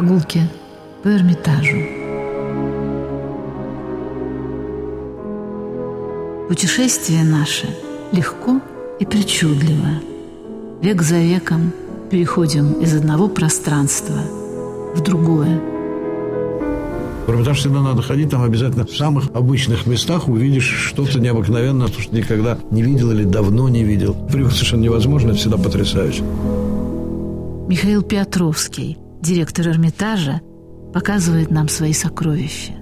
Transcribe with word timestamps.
Прогулки 0.00 0.40
по 1.02 1.08
Эрмитажу. 1.08 1.76
Путешествие 6.48 7.22
наше 7.22 7.66
легко 8.10 8.62
и 8.98 9.04
причудливо. 9.04 10.00
Век 10.80 11.02
за 11.02 11.18
веком 11.18 11.72
переходим 12.10 12.80
из 12.80 12.96
одного 12.96 13.28
пространства 13.28 14.16
в 14.94 15.02
другое. 15.02 15.60
В 17.26 17.30
Эрмитаж 17.30 17.58
всегда 17.58 17.82
надо 17.82 18.00
ходить, 18.00 18.30
там 18.30 18.42
обязательно 18.42 18.86
в 18.86 18.96
самых 18.96 19.24
обычных 19.34 19.86
местах 19.86 20.28
увидишь 20.28 20.64
что-то 20.64 21.20
необыкновенное, 21.20 21.88
то, 21.88 22.00
что 22.00 22.16
никогда 22.16 22.56
не 22.70 22.82
видел 22.82 23.10
или 23.10 23.24
давно 23.24 23.68
не 23.68 23.84
видел. 23.84 24.16
Привык 24.32 24.52
совершенно 24.52 24.80
невозможно, 24.80 25.32
это 25.32 25.40
всегда 25.40 25.58
потрясающе. 25.58 26.22
Михаил 27.68 28.00
Петровский, 28.00 28.96
директор 29.20 29.68
Эрмитажа, 29.68 30.40
показывает 30.92 31.50
нам 31.50 31.68
свои 31.68 31.92
сокровища. 31.92 32.74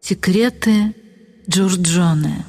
Секреты 0.00 0.94
Джорджоне. 1.48 2.44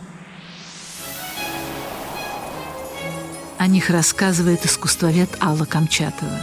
О 3.58 3.67
них 3.67 3.89
рассказывает 3.89 4.66
искусствовед 4.66 5.30
Алла 5.41 5.66
Камчатова. 5.66 6.39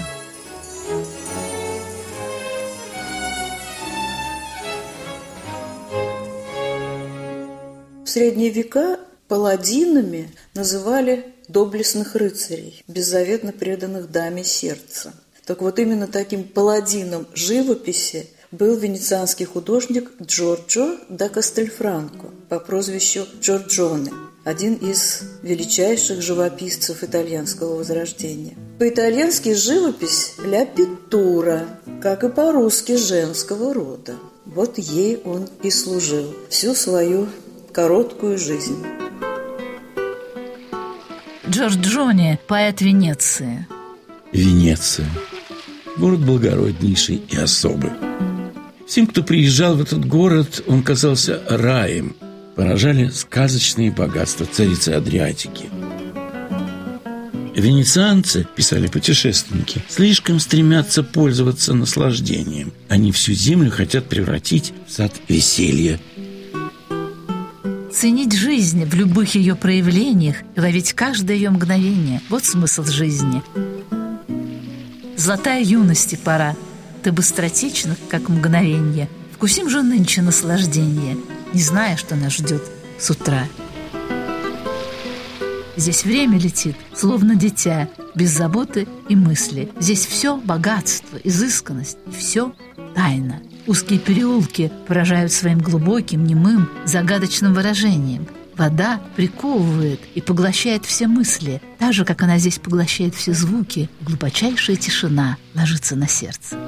В 8.05 8.07
средние 8.07 8.51
века 8.51 8.99
паладинами 9.29 10.29
называли 10.55 11.35
доблестных 11.49 12.15
рыцарей, 12.15 12.83
беззаветно 12.89 13.53
преданных 13.53 14.11
даме 14.11 14.45
сердца. 14.45 15.13
Так 15.47 15.61
вот 15.63 15.79
именно 15.79 16.07
таким 16.07 16.45
паладином 16.45 17.27
живописи 17.35 18.29
был 18.53 18.77
венецианский 18.77 19.47
художник 19.47 20.11
Джорджо 20.23 20.99
да 21.09 21.29
Кастельфранко 21.29 22.27
по 22.49 22.61
прозвищу 22.61 23.27
Джорджоне, 23.41 24.13
один 24.45 24.75
из 24.75 25.23
величайших 25.43 26.21
живописцев 26.21 27.03
итальянского 27.03 27.77
возрождения. 27.77 28.57
По-итальянски 28.79 29.55
живопись 29.55 30.35
«ля 30.45 30.67
питтура», 30.67 31.67
как 32.03 32.25
и 32.25 32.29
по-русски 32.29 32.97
женского 32.97 33.73
рода. 33.73 34.17
Вот 34.45 34.79
ей 34.79 35.23
он 35.25 35.49
и 35.63 35.71
служил 35.71 36.35
всю 36.51 36.75
свою 36.75 37.29
короткую 37.73 38.39
жизнь. 38.39 39.02
Джорджоне, 41.53 42.39
поэт 42.49 42.81
Венеции. 42.81 43.67
Венеция. 44.33 45.07
Город 45.99 46.21
благороднейший 46.21 47.17
и 47.29 47.37
особый. 47.37 47.91
Всем, 48.89 49.07
кто 49.07 49.23
приезжал 49.23 49.77
в 49.77 49.83
этот 49.83 50.07
город, 50.07 50.65
он 50.67 50.83
казался 50.83 51.43
раем. 51.51 52.17
Поражали 52.57 53.11
сказочные 53.11 53.91
богатства 53.91 54.47
царицы 54.47 54.91
Адриатики. 54.91 55.67
Венецианцы, 57.55 58.47
писали 58.57 58.87
путешественники, 58.87 59.83
слишком 59.91 60.41
стремятся 60.41 61.03
пользоваться 61.03 61.75
наслаждением. 61.75 62.73
Они 62.89 63.13
всю 63.13 63.35
землю 63.35 63.71
хотят 63.71 64.07
превратить 64.07 64.73
в 64.89 64.91
сад 64.91 65.13
веселья. 65.29 66.01
Ценить 67.93 68.33
жизнь 68.33 68.85
в 68.85 68.95
любых 68.95 69.35
ее 69.35 69.55
проявлениях 69.55 70.37
ловить 70.57 70.93
каждое 70.95 71.37
ее 71.37 71.51
мгновение– 71.51 72.21
вот 72.29 72.45
смысл 72.45 72.85
жизни. 72.85 73.43
Золотая 75.17 75.63
юности 75.63 76.17
пора– 76.17 76.57
ты 77.03 77.13
быстротечна, 77.13 77.97
как 78.09 78.29
мгновенье. 78.29 79.09
Вкусим 79.33 79.69
же 79.69 79.83
нынче 79.83 80.23
наслаждение, 80.23 81.17
не 81.53 81.61
зная, 81.61 81.97
что 81.97 82.15
нас 82.15 82.35
ждет 82.35 82.63
с 82.99 83.11
утра. 83.11 83.45
Здесь 85.77 86.05
время 86.05 86.39
летит, 86.39 86.77
словно 86.95 87.35
дитя, 87.35 87.89
без 88.15 88.31
заботы 88.31 88.87
и 89.09 89.17
мысли. 89.17 89.73
Здесь 89.81 90.07
все 90.07 90.37
богатство, 90.37 91.17
изысканность, 91.25 91.99
все 92.17 92.55
тайна. 92.95 93.41
Узкие 93.67 94.01
переулки 94.01 94.73
поражают 94.89 95.31
своим 95.31 95.61
глубоким, 95.61 96.25
немым, 96.25 96.69
загадочным 96.85 97.55
выражением. 97.55 98.27
Вода 98.57 99.01
приковывает 99.17 100.01
и 100.15 100.21
поглощает 100.21 100.85
все 100.85 101.07
мысли, 101.07 101.63
так 101.79 101.93
же, 101.93 102.05
как 102.05 102.23
она 102.23 102.39
здесь 102.39 102.59
поглощает 102.59 103.15
все 103.15 103.33
звуки. 103.33 103.89
Глубочайшая 104.01 104.77
тишина 104.77 105.37
ложится 105.55 105.95
на 105.97 106.09
сердце. 106.09 106.59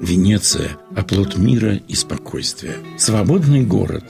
Венеция– 0.00 0.78
оплот 0.96 1.36
мира 1.36 1.74
и 1.74 1.94
спокойствия. 1.94 2.76
Свободный 2.98 3.64
город. 3.64 4.04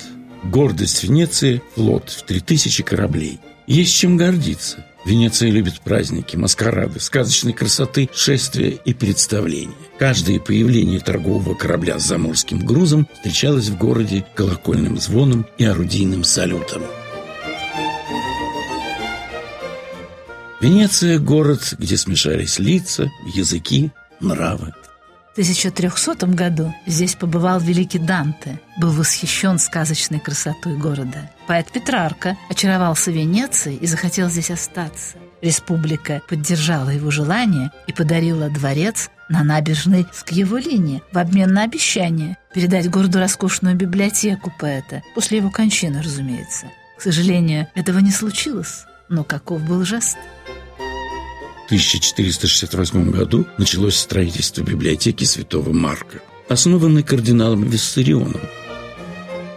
Гордость 0.45 1.03
Венеции– 1.05 1.63
флот 1.75 2.11
в 2.11 2.25
3000 2.25 2.83
кораблей. 2.83 3.41
Есть 3.67 3.97
чем 3.97 4.17
гордиться. 4.17 4.88
Венеция 5.09 5.51
любит 5.51 5.81
праздники, 5.81 6.37
маскарады, 6.37 7.01
сказочной 7.01 7.55
красоты, 7.55 8.11
шествия 8.13 8.69
и 8.69 8.93
представления. 8.93 9.73
Каждое 9.99 10.39
появление 10.39 11.01
торгового 11.01 11.55
корабля 11.55 11.99
с 11.99 12.03
заморским 12.03 12.59
грузом 12.59 13.09
встречалось 13.15 13.69
в 13.69 13.79
городе 13.79 14.27
колокольным 14.35 14.99
звоном 14.99 15.47
и 15.57 15.65
орудийным 15.65 16.25
салютом. 16.25 16.83
Венеция– 20.61 21.19
город, 21.19 21.73
где 21.79 21.97
смешались 21.97 22.59
лица, 22.59 23.11
языки, 23.35 23.91
нравы. 24.21 24.75
1300 25.39 26.27
году 26.35 26.75
здесь 26.85 27.15
побывал 27.15 27.61
великий 27.61 28.01
Данте, 28.01 28.61
был 28.77 28.91
восхищен 28.91 29.61
сказочной 29.61 30.19
красотой 30.19 30.77
города. 30.77 31.31
Поэт 31.47 31.71
Петрарка 31.71 32.37
очаровался 32.51 33.13
Венецией 33.13 33.77
и 33.77 33.87
захотел 33.87 34.29
здесь 34.31 34.51
остаться. 34.51 35.17
Республика 35.41 36.23
поддержала 36.29 36.91
его 36.91 37.13
желание 37.13 37.71
и 37.87 37.93
подарила 37.93 38.51
дворец 38.51 39.11
на 39.29 39.45
набережной 39.45 40.09
Скьяволине 40.13 41.03
в 41.13 41.19
обмен 41.19 41.55
на 41.55 41.63
обещание 41.63 42.37
передать 42.53 42.91
городу 42.91 43.21
роскошную 43.21 43.77
библиотеку 43.77 44.53
поэта, 44.59 45.05
после 45.15 45.39
его 45.39 45.53
кончины, 45.53 46.03
разумеется. 46.03 46.67
К 46.99 47.03
сожалению, 47.03 47.69
этого 47.77 48.01
не 48.01 48.11
случилось, 48.11 48.87
но 49.09 49.23
каков 49.23 49.63
был 49.63 49.85
жест– 49.85 50.19
1468 51.69 53.11
году 53.11 53.45
началось 53.59 53.97
строительство 53.97 54.63
библиотеки 54.63 55.25
святого 55.25 55.71
Марка, 55.71 56.23
основанной 56.49 57.03
кардиналом 57.03 57.63
Виссарионом. 57.65 58.41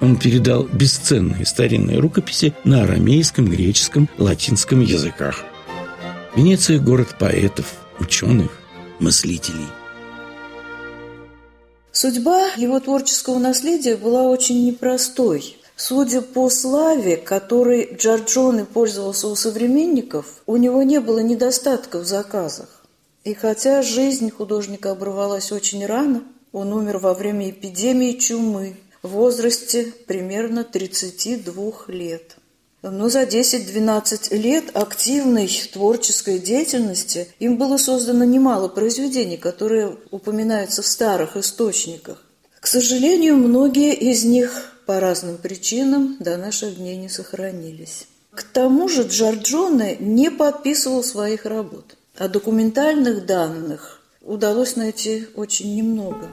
Он 0.01 0.17
передал 0.17 0.63
бесценные 0.63 1.45
старинные 1.45 1.99
рукописи 1.99 2.53
на 2.65 2.83
арамейском, 2.83 3.45
греческом, 3.45 4.09
латинском 4.17 4.81
языках. 4.81 5.45
Венеция– 6.35 6.79
город 6.81 7.15
поэтов, 7.17 7.67
ученых, 7.97 8.51
мыслителей. 8.99 9.67
Судьба 11.93 12.49
его 12.57 12.81
творческого 12.81 13.39
наследия 13.39 13.95
была 13.95 14.23
очень 14.23 14.65
непростой– 14.65 15.55
Судя 15.83 16.21
по 16.21 16.47
славе, 16.51 17.17
которой 17.17 17.95
Джорджоне 17.95 18.65
пользовался 18.65 19.27
у 19.27 19.35
современников, 19.35 20.43
у 20.45 20.57
него 20.57 20.83
не 20.83 20.99
было 20.99 21.17
недостатков 21.17 22.03
в 22.03 22.07
заказах. 22.07 22.85
И 23.23 23.33
хотя 23.33 23.81
жизнь 23.81 24.29
художника 24.29 24.91
оборвалась 24.91 25.51
очень 25.51 25.83
рано, 25.83 26.23
он 26.51 26.71
умер 26.71 26.99
во 26.99 27.15
время 27.15 27.49
эпидемии 27.49 28.11
чумы 28.11 28.75
в 29.01 29.09
возрасте 29.09 29.91
примерно 30.05 30.63
32 30.63 31.71
лет. 31.87 32.37
Но 32.83 33.09
за 33.09 33.23
10-12 33.23 34.37
лет 34.37 34.65
активной 34.75 35.49
творческой 35.73 36.37
деятельности 36.37 37.27
им 37.39 37.57
было 37.57 37.77
создано 37.77 38.23
немало 38.23 38.67
произведений, 38.67 39.37
которые 39.37 39.97
упоминаются 40.11 40.83
в 40.83 40.87
старых 40.87 41.37
источниках. 41.37 42.23
К 42.59 42.67
сожалению, 42.67 43.37
многие 43.37 43.95
из 43.95 44.23
них 44.23 44.70
по 44.91 44.99
разным 44.99 45.37
причинам 45.37 46.17
до 46.19 46.35
наших 46.35 46.75
дней 46.75 46.97
не 46.97 47.07
сохранились. 47.07 48.07
К 48.35 48.43
тому 48.43 48.89
же 48.89 49.03
Джорджоне 49.03 49.95
не 50.01 50.29
подписывал 50.29 51.01
своих 51.01 51.45
работ, 51.45 51.95
а 52.17 52.27
документальных 52.27 53.25
данных 53.25 54.01
удалось 54.21 54.75
найти 54.75 55.29
очень 55.37 55.77
немного. 55.77 56.27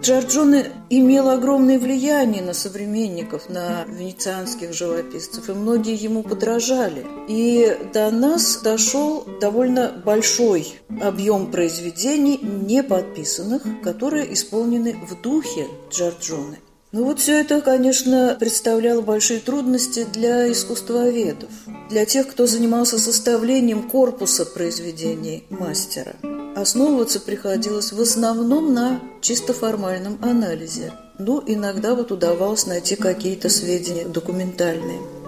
Джорджоне 0.00 0.72
имел 0.88 1.28
огромное 1.28 1.78
влияние 1.78 2.42
на 2.42 2.54
современников, 2.54 3.50
на 3.50 3.84
венецианских 3.84 4.72
живописцев, 4.72 5.50
и 5.50 5.52
многие 5.52 6.02
ему 6.02 6.22
подражали. 6.22 7.04
И 7.28 7.76
до 7.92 8.10
нас 8.10 8.62
дошел 8.62 9.26
довольно 9.38 9.92
большой 10.02 10.66
объем 11.02 11.50
произведений, 11.50 12.40
не 12.42 12.82
подписанных, 12.82 13.62
которые 13.84 14.32
исполнены 14.32 14.96
в 15.06 15.20
духе 15.20 15.66
Джорджоне. 15.90 16.58
Ну 16.92 17.04
вот 17.04 17.20
все 17.20 17.40
это, 17.40 17.62
конечно, 17.62 18.36
представляло 18.38 19.00
большие 19.00 19.40
трудности 19.40 20.04
для 20.12 20.52
искусствоведов, 20.52 21.48
для 21.88 22.04
тех, 22.04 22.28
кто 22.28 22.46
занимался 22.46 22.98
составлением 22.98 23.88
корпуса 23.88 24.44
произведений 24.44 25.44
мастера. 25.48 26.16
Основываться 26.54 27.18
приходилось 27.18 27.92
в 27.92 28.00
основном 28.00 28.74
на 28.74 29.00
чисто 29.22 29.54
формальном 29.54 30.18
анализе. 30.20 30.92
Ну, 31.18 31.42
иногда 31.46 31.94
вот 31.94 32.12
удавалось 32.12 32.66
найти 32.66 32.94
какие-то 32.96 33.48
сведения 33.48 34.04
документальные. 34.04 35.21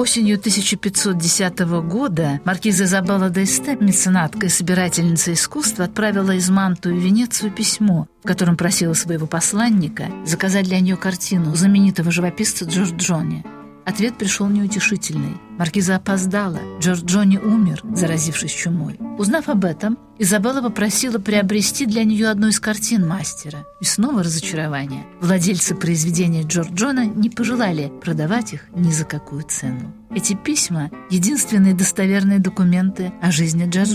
Осенью 0.00 0.38
1510 0.38 1.58
года 1.86 2.40
маркиза 2.46 2.84
Изабелла 2.84 3.28
де 3.28 3.40
меценатка 3.80 4.46
и 4.46 4.48
собирательница 4.48 5.34
искусства, 5.34 5.84
отправила 5.84 6.30
из 6.30 6.48
Манту 6.48 6.88
в 6.88 6.98
Венецию 6.98 7.52
письмо, 7.52 8.08
в 8.24 8.26
котором 8.26 8.56
просила 8.56 8.94
своего 8.94 9.26
посланника 9.26 10.06
заказать 10.24 10.64
для 10.64 10.80
нее 10.80 10.96
картину 10.96 11.54
знаменитого 11.54 12.10
живописца 12.10 12.64
Джорджони– 12.64 13.44
Ответ 13.84 14.16
пришел 14.18 14.48
неутешительный. 14.48 15.36
Маркиза 15.58 15.96
опоздала. 15.96 16.58
Джордж 16.80 17.04
Джонни 17.04 17.38
умер, 17.38 17.82
заразившись 17.94 18.52
чумой. 18.52 18.98
Узнав 19.18 19.48
об 19.48 19.64
этом, 19.64 19.98
Изабелла 20.18 20.62
попросила 20.62 21.18
приобрести 21.18 21.86
для 21.86 22.04
нее 22.04 22.28
одну 22.28 22.48
из 22.48 22.60
картин 22.60 23.06
мастера. 23.06 23.66
И 23.80 23.84
снова 23.84 24.22
разочарование. 24.22 25.06
Владельцы 25.20 25.74
произведения 25.74 26.42
Джордж 26.42 26.72
Джона 26.72 27.06
не 27.06 27.30
пожелали 27.30 27.92
продавать 28.02 28.52
их 28.52 28.66
ни 28.74 28.90
за 28.90 29.04
какую 29.04 29.44
цену. 29.44 29.94
Эти 30.14 30.34
письма— 30.34 30.90
единственные 31.10 31.74
достоверные 31.74 32.38
документы 32.38 33.12
о 33.22 33.30
жизни 33.30 33.68
Джордж 33.68 33.94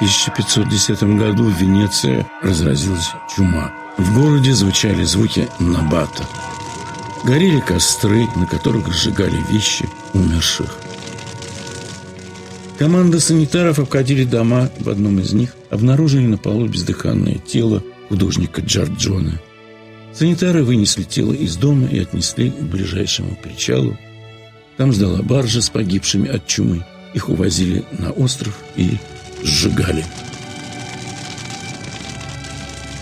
1510 0.00 1.02
году 1.18 1.44
в 1.44 1.60
Венеции 1.60 2.26
разразилась 2.40 3.10
чума. 3.36 3.70
В 3.98 4.14
городе 4.14 4.54
звучали 4.54 5.04
звуки 5.04 5.46
набата. 5.58 6.24
Горели 7.22 7.60
костры, 7.60 8.26
на 8.34 8.46
которых 8.46 8.90
сжигали 8.90 9.36
вещи 9.50 9.86
умерших. 10.14 10.74
Команда 12.78 13.20
санитаров 13.20 13.78
обходили 13.78 14.24
дома. 14.24 14.70
В 14.78 14.88
одном 14.88 15.18
из 15.20 15.34
них 15.34 15.54
обнаружили 15.68 16.26
на 16.26 16.38
полу 16.38 16.66
бездыханное 16.66 17.34
тело 17.34 17.82
художника 18.08 18.62
Джорджона. 18.62 19.38
Санитары 20.14 20.64
вынесли 20.64 21.02
тело 21.02 21.34
из 21.34 21.56
дома 21.56 21.86
и 21.88 21.98
отнесли 21.98 22.48
к 22.48 22.62
ближайшему 22.62 23.36
причалу. 23.36 23.98
Там 24.78 24.94
ждала 24.94 25.20
баржа 25.20 25.60
с 25.60 25.68
погибшими 25.68 26.26
от 26.26 26.46
чумы. 26.46 26.86
Их 27.12 27.28
увозили 27.28 27.84
на 27.98 28.12
остров 28.12 28.56
и 28.76 28.96
сжигали. 29.42 30.04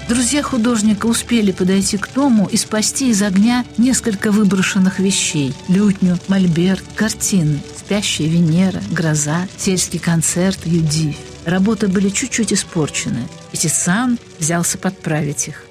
Друзья 0.08 0.43
художника 0.43 1.05
успели 1.05 1.52
подойти 1.52 1.99
к 1.99 2.11
дому 2.14 2.49
и 2.50 2.56
спасти 2.56 3.11
из 3.11 3.23
огня 3.23 3.67
несколько 3.76 4.31
выброшенных 4.31 5.00
вещей– 5.00 5.52
лютню, 5.69 6.19
мольберт, 6.29 6.82
картины, 6.96 7.61
спящая 7.76 8.26
Венера, 8.26 8.81
гроза, 8.90 9.46
сельский 9.58 9.99
концерт, 9.99 10.58
Юдивь. 10.64 11.19
Работы 11.44 11.88
были 11.88 12.08
чуть-чуть 12.08 12.55
испорчены, 12.55 13.29
и 13.52 13.58
Тисан 13.58 14.19
взялся 14.38 14.79
подправить 14.79 15.49
их. 15.49 15.64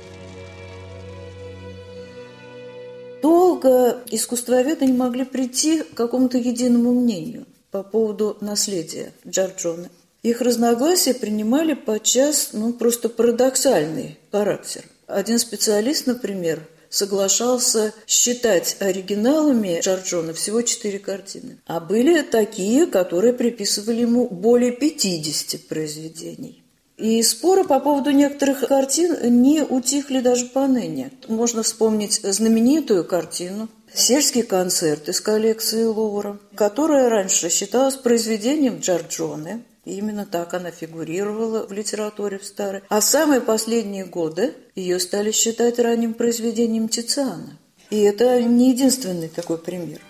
Долго 3.24 3.98
искусствоведы 4.12 4.86
не 4.86 4.94
могли 4.94 5.26
прийти 5.26 5.82
к 5.82 5.96
какому-то 5.96 6.38
единому 6.38 6.94
мнению 6.94 7.48
по 7.72 7.82
поводу 7.82 8.38
наследия 8.42 9.14
Джорджоне. 9.28 9.90
Их 10.28 10.42
разногласия 10.42 11.14
принимали 11.14 11.74
подчас 11.74 12.50
ну, 12.52 12.74
просто 12.74 13.08
парадоксальный 13.08 14.18
характер. 14.30 14.84
Один 15.08 15.40
специалист, 15.40 16.06
например, 16.06 16.68
соглашался 16.90 17.94
считать 18.06 18.76
оригиналами 18.82 19.80
Джорджона 19.80 20.34
всего 20.34 20.64
четыре 20.64 21.00
картины. 21.00 21.60
А 21.66 21.80
были 21.80 22.24
такие, 22.24 22.88
которые 22.88 23.32
приписывали 23.32 24.02
ему 24.02 24.28
более 24.28 24.74
50 24.74 25.66
произведений. 25.70 26.62
И 26.98 27.24
споры 27.24 27.64
по 27.64 27.80
поводу 27.80 28.12
некоторых 28.12 28.68
картин 28.68 29.42
не 29.42 29.62
утихли 29.62 30.20
даже 30.20 30.48
поныне. 30.48 31.12
Можно 31.30 31.64
вспомнить 31.64 32.20
знаменитую 32.22 33.06
картину 33.06 33.70
«Сельский 33.94 34.44
концерт» 34.44 35.08
из 35.08 35.22
коллекции 35.22 35.86
Лувра, 35.86 36.38
которая 36.54 37.08
раньше 37.08 37.50
считалась 37.50 37.96
произведением 37.96 38.80
Джорджоне, 38.80 39.64
именно 39.96 40.26
так 40.26 40.54
она 40.54 40.72
фигурировала 40.72 41.66
в 41.68 41.72
литературе 41.72 42.38
в 42.40 42.46
старой. 42.46 42.82
А 42.90 43.02
самые 43.02 43.42
последние 43.42 44.06
годы 44.06 44.56
ее 44.76 45.00
стали 45.00 45.32
считать 45.32 45.80
ранним 45.80 46.14
произведением 46.14 46.90
Тициана. 46.90 47.58
И 47.90 48.02
это 48.02 48.42
не 48.42 48.72
единственный 48.72 49.30
такой 49.30 49.58
пример. 49.58 50.02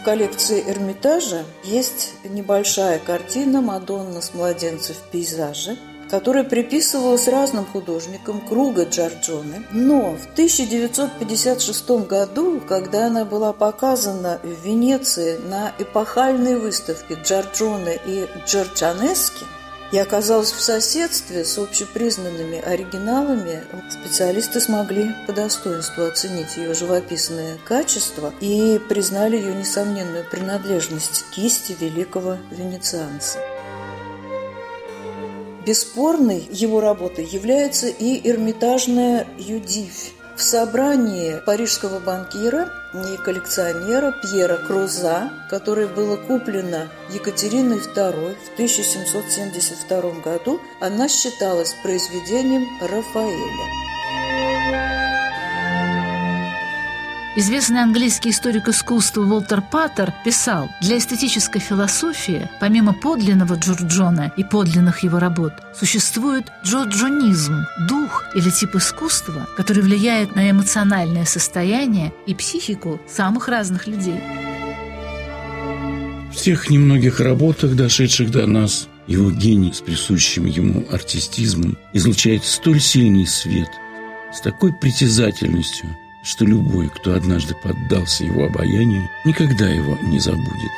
В 0.00 0.04
коллекции 0.04 0.64
Эрмитажа 0.66 1.44
есть 1.64 2.12
небольшая 2.24 2.98
картина 2.98 3.60
«Мадонна 3.60 4.22
с 4.22 4.32
младенцем 4.32 4.94
в 4.94 5.10
пейзаже», 5.10 5.76
которая 6.10 6.44
приписывалась 6.44 7.28
разным 7.28 7.64
художникам 7.64 8.40
круга 8.40 8.84
Джорджоне. 8.84 9.64
Но 9.70 10.16
в 10.16 10.24
1956 10.32 11.90
году, 12.08 12.60
когда 12.68 13.06
она 13.06 13.24
была 13.24 13.52
показана 13.52 14.40
в 14.42 14.64
Венеции 14.64 15.38
на 15.38 15.72
эпохальной 15.78 16.56
выставке 16.56 17.14
Джорджоне 17.14 18.00
и 18.06 18.26
Джорджанески, 18.46 19.44
и 19.92 19.98
оказалась 19.98 20.52
в 20.52 20.60
соседстве 20.60 21.44
с 21.44 21.58
общепризнанными 21.58 22.60
оригиналами, 22.60 23.64
специалисты 23.90 24.60
смогли 24.60 25.10
по 25.26 25.32
достоинству 25.32 26.04
оценить 26.04 26.56
ее 26.56 26.74
живописное 26.74 27.58
качество 27.64 28.32
и 28.40 28.80
признали 28.88 29.36
ее 29.36 29.52
несомненную 29.52 30.24
принадлежность 30.30 31.24
кисти 31.32 31.76
великого 31.80 32.36
венецианца. 32.52 33.38
Бесспорной 35.64 36.48
его 36.50 36.80
работой 36.80 37.26
является 37.26 37.88
и 37.88 38.28
Эрмитажная 38.28 39.26
Юдивь. 39.38 40.12
В 40.36 40.42
собрании 40.42 41.38
парижского 41.44 42.00
банкира 42.00 42.70
и 42.94 43.16
коллекционера 43.22 44.14
Пьера 44.22 44.56
Круза, 44.56 45.30
которое 45.50 45.86
было 45.86 46.16
куплено 46.16 46.88
Екатериной 47.12 47.76
II 47.76 48.36
в 48.36 48.52
1772 48.54 50.22
году, 50.22 50.58
она 50.80 51.08
считалась 51.08 51.76
произведением 51.82 52.66
Рафаэля. 52.80 53.89
Известный 57.36 57.80
английский 57.80 58.30
историк 58.30 58.66
искусства 58.66 59.22
Уолтер 59.22 59.62
Паттер 59.62 60.12
писал, 60.24 60.68
для 60.80 60.98
эстетической 60.98 61.60
философии, 61.60 62.50
помимо 62.58 62.92
подлинного 62.92 63.54
Джорджона 63.54 64.32
и 64.36 64.42
подлинных 64.42 65.04
его 65.04 65.20
работ, 65.20 65.52
существует 65.72 66.50
джорджонизм, 66.64 67.66
дух 67.88 68.24
или 68.34 68.50
тип 68.50 68.74
искусства, 68.74 69.48
который 69.56 69.84
влияет 69.84 70.34
на 70.34 70.50
эмоциональное 70.50 71.24
состояние 71.24 72.12
и 72.26 72.34
психику 72.34 73.00
самых 73.08 73.46
разных 73.46 73.86
людей. 73.86 74.20
В 76.32 76.36
тех 76.36 76.68
немногих 76.68 77.20
работах, 77.20 77.76
дошедших 77.76 78.32
до 78.32 78.48
нас, 78.48 78.88
его 79.06 79.30
гений 79.30 79.72
с 79.72 79.80
присущим 79.80 80.46
ему 80.46 80.84
артистизмом 80.90 81.78
излучает 81.92 82.44
столь 82.44 82.80
сильный 82.80 83.28
свет, 83.28 83.70
с 84.34 84.40
такой 84.40 84.72
притязательностью– 84.72 85.96
что 86.22 86.44
любой, 86.44 86.88
кто 86.88 87.14
однажды 87.14 87.54
поддался 87.54 88.24
его 88.24 88.44
обаянию, 88.44 89.08
никогда 89.24 89.68
его 89.68 89.96
не 90.02 90.18
забудет. 90.18 90.70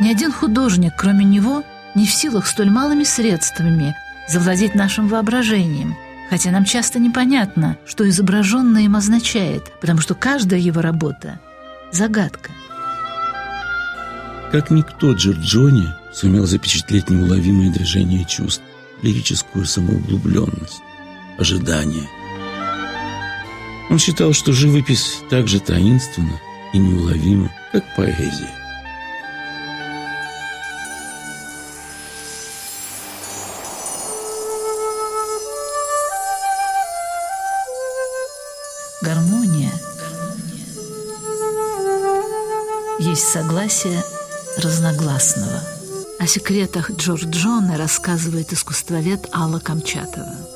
Ни 0.00 0.10
один 0.10 0.32
художник, 0.32 0.92
кроме 0.96 1.24
него, 1.24 1.64
не 1.94 2.06
в 2.06 2.10
силах 2.10 2.46
столь 2.46 2.70
малыми 2.70 3.04
средствами 3.04 3.96
завладеть 4.28 4.74
нашим 4.74 5.08
воображением, 5.08 5.96
хотя 6.30 6.50
нам 6.50 6.64
часто 6.64 6.98
непонятно, 6.98 7.76
что 7.86 8.08
изображенное 8.08 8.82
им 8.82 8.96
означает, 8.96 9.72
потому 9.80 10.00
что 10.00 10.14
каждая 10.14 10.60
его 10.60 10.80
работа— 10.80 11.40
загадка. 11.92 12.50
Как 14.52 14.70
никто 14.70 15.12
Джорджони 15.12 15.88
сумел 16.12 16.46
запечатлеть 16.46 17.10
неуловимые 17.10 17.70
движения 17.70 18.24
чувств, 18.24 18.62
лирическую 19.02 19.64
самоуглубленность, 19.66 20.80
ожидание— 21.38 22.08
он 23.90 23.98
считал, 23.98 24.32
что 24.32 24.52
живопись 24.52 25.20
так 25.30 25.48
же 25.48 25.60
таинственна 25.60 26.40
и 26.72 26.78
неуловима, 26.78 27.50
как 27.72 27.84
поэзия. 27.96 28.54
Гармония 39.00 39.72
есть 42.98 43.28
согласие 43.28 44.02
разногласного. 44.58 45.62
О 46.18 46.26
секретах 46.26 46.90
Джорджона 46.90 47.78
рассказывает 47.78 48.52
искусствовед 48.52 49.28
Алла 49.32 49.60
Камчатова. 49.60 50.47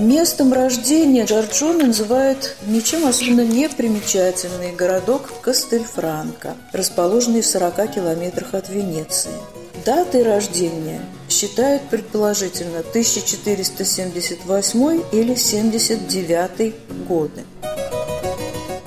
Местом 0.00 0.52
рождения 0.54 1.26
Джорджона 1.26 1.88
называют 1.88 2.56
ничем 2.66 3.06
особенно 3.06 3.44
не 3.44 3.68
примечательный 3.68 4.72
городок 4.72 5.30
Кастельфранко, 5.42 6.54
расположенный 6.72 7.42
в 7.42 7.46
40 7.46 7.96
километрах 7.96 8.54
от 8.54 8.70
Венеции. 8.70 9.30
Датой 9.84 10.22
рождения 10.22 11.02
считают 11.28 11.82
предположительно 11.90 12.78
1478 12.78 15.02
или 15.12 15.34
79 15.34 16.74
годы. 17.06 17.44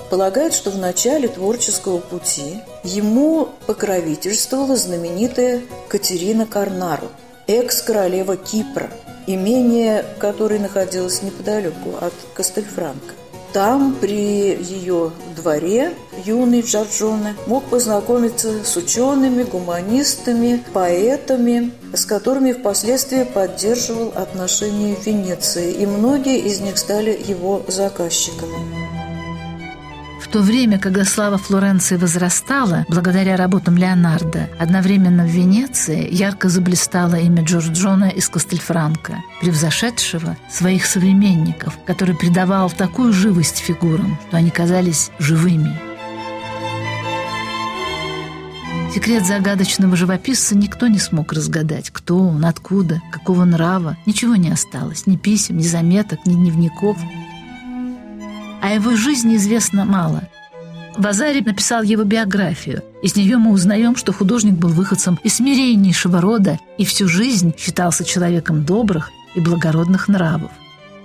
Полагают, 0.10 0.56
что 0.56 0.72
в 0.72 0.80
начале 0.80 1.28
творческого 1.28 2.00
пути 2.00 2.56
ему 2.84 3.50
покровительствовала 3.68 4.76
знаменитая 4.76 5.62
Катерина 5.90 6.48
Карнару, 6.48 7.10
экс-королева 7.46 8.36
Кипра– 8.36 8.90
имение, 9.28 10.06
которое 10.20 10.60
находилось 10.60 11.22
неподалеку 11.22 11.96
от 12.00 12.14
Кастельфранка. 12.34 13.14
Там, 13.54 13.96
при 14.02 14.56
ее 14.56 15.12
дворе, 15.36 15.94
юный 16.26 16.62
Джорджоне 16.62 17.36
мог 17.46 17.64
познакомиться 17.66 18.64
с 18.66 18.76
учеными, 18.76 19.44
гуманистами, 19.44 20.64
поэтами, 20.74 21.72
с 21.94 22.06
которыми 22.06 22.54
впоследствии 22.54 23.24
поддерживал 23.24 24.12
отношения 24.16 24.96
в 24.96 25.06
Венеции, 25.06 25.72
и 25.72 25.86
многие 25.86 26.40
из 26.40 26.62
них 26.62 26.80
стали 26.80 27.12
его 27.12 27.62
заказчиками 27.68 28.83
то 30.34 30.40
время, 30.40 30.80
когда 30.80 31.06
слава 31.06 31.38
Флоренции 31.38 31.96
возрастала, 31.96 32.88
благодаря 32.90 33.38
работам 33.38 33.78
Леонардо, 33.78 34.50
одновременно 34.58 35.26
в 35.26 35.30
Венеции 35.30 36.12
ярко 36.12 36.50
заблистало 36.50 37.14
имя 37.14 37.44
Джорджона 37.44 38.06
из 38.06 38.30
Кастельфранко, 38.30 39.18
превзошедшего 39.42 40.36
своих 40.50 40.88
современников, 40.88 41.78
который 41.86 42.16
придавал 42.16 42.72
такую 42.72 43.14
живость 43.14 43.60
фигурам, 43.60 44.18
что 44.28 44.38
они 44.38 44.50
казались 44.50 45.12
живыми. 45.20 45.80
Секрет 48.92 49.28
загадочного 49.28 49.96
живописца 49.96 50.58
никто 50.58 50.88
не 50.88 50.98
смог 50.98 51.32
разгадать. 51.32 51.92
Кто 51.92 52.18
он, 52.18 52.44
откуда, 52.46 53.04
какого 53.12 53.46
нрава. 53.46 53.98
Ничего 54.08 54.36
не 54.36 54.50
осталось. 54.50 55.06
Ни 55.06 55.16
писем, 55.16 55.58
ни 55.58 55.64
заметок, 55.64 56.26
ни 56.26 56.34
дневников– 56.34 56.98
о 58.64 58.70
его 58.70 58.96
жизни 58.96 59.36
известно 59.36 59.84
мало. 59.84 60.24
Вазари 60.96 61.42
написал 61.42 61.84
его 61.84 62.06
биографию. 62.06 62.82
Из 63.02 63.14
нее 63.14 63.36
мы 63.36 63.52
узнаем, 63.52 63.98
что 63.98 64.14
художник 64.14 64.54
был 64.54 64.70
выходцем 64.70 65.20
из 65.22 65.36
смиреннейшего 65.36 66.22
рода 66.22 66.58
и 66.78 66.86
всю 66.86 67.10
жизнь 67.10 67.54
считался 67.58 68.06
человеком 68.06 68.64
добрых 68.64 69.12
и 69.36 69.42
благородных 69.42 70.08
нравов. 70.08 70.50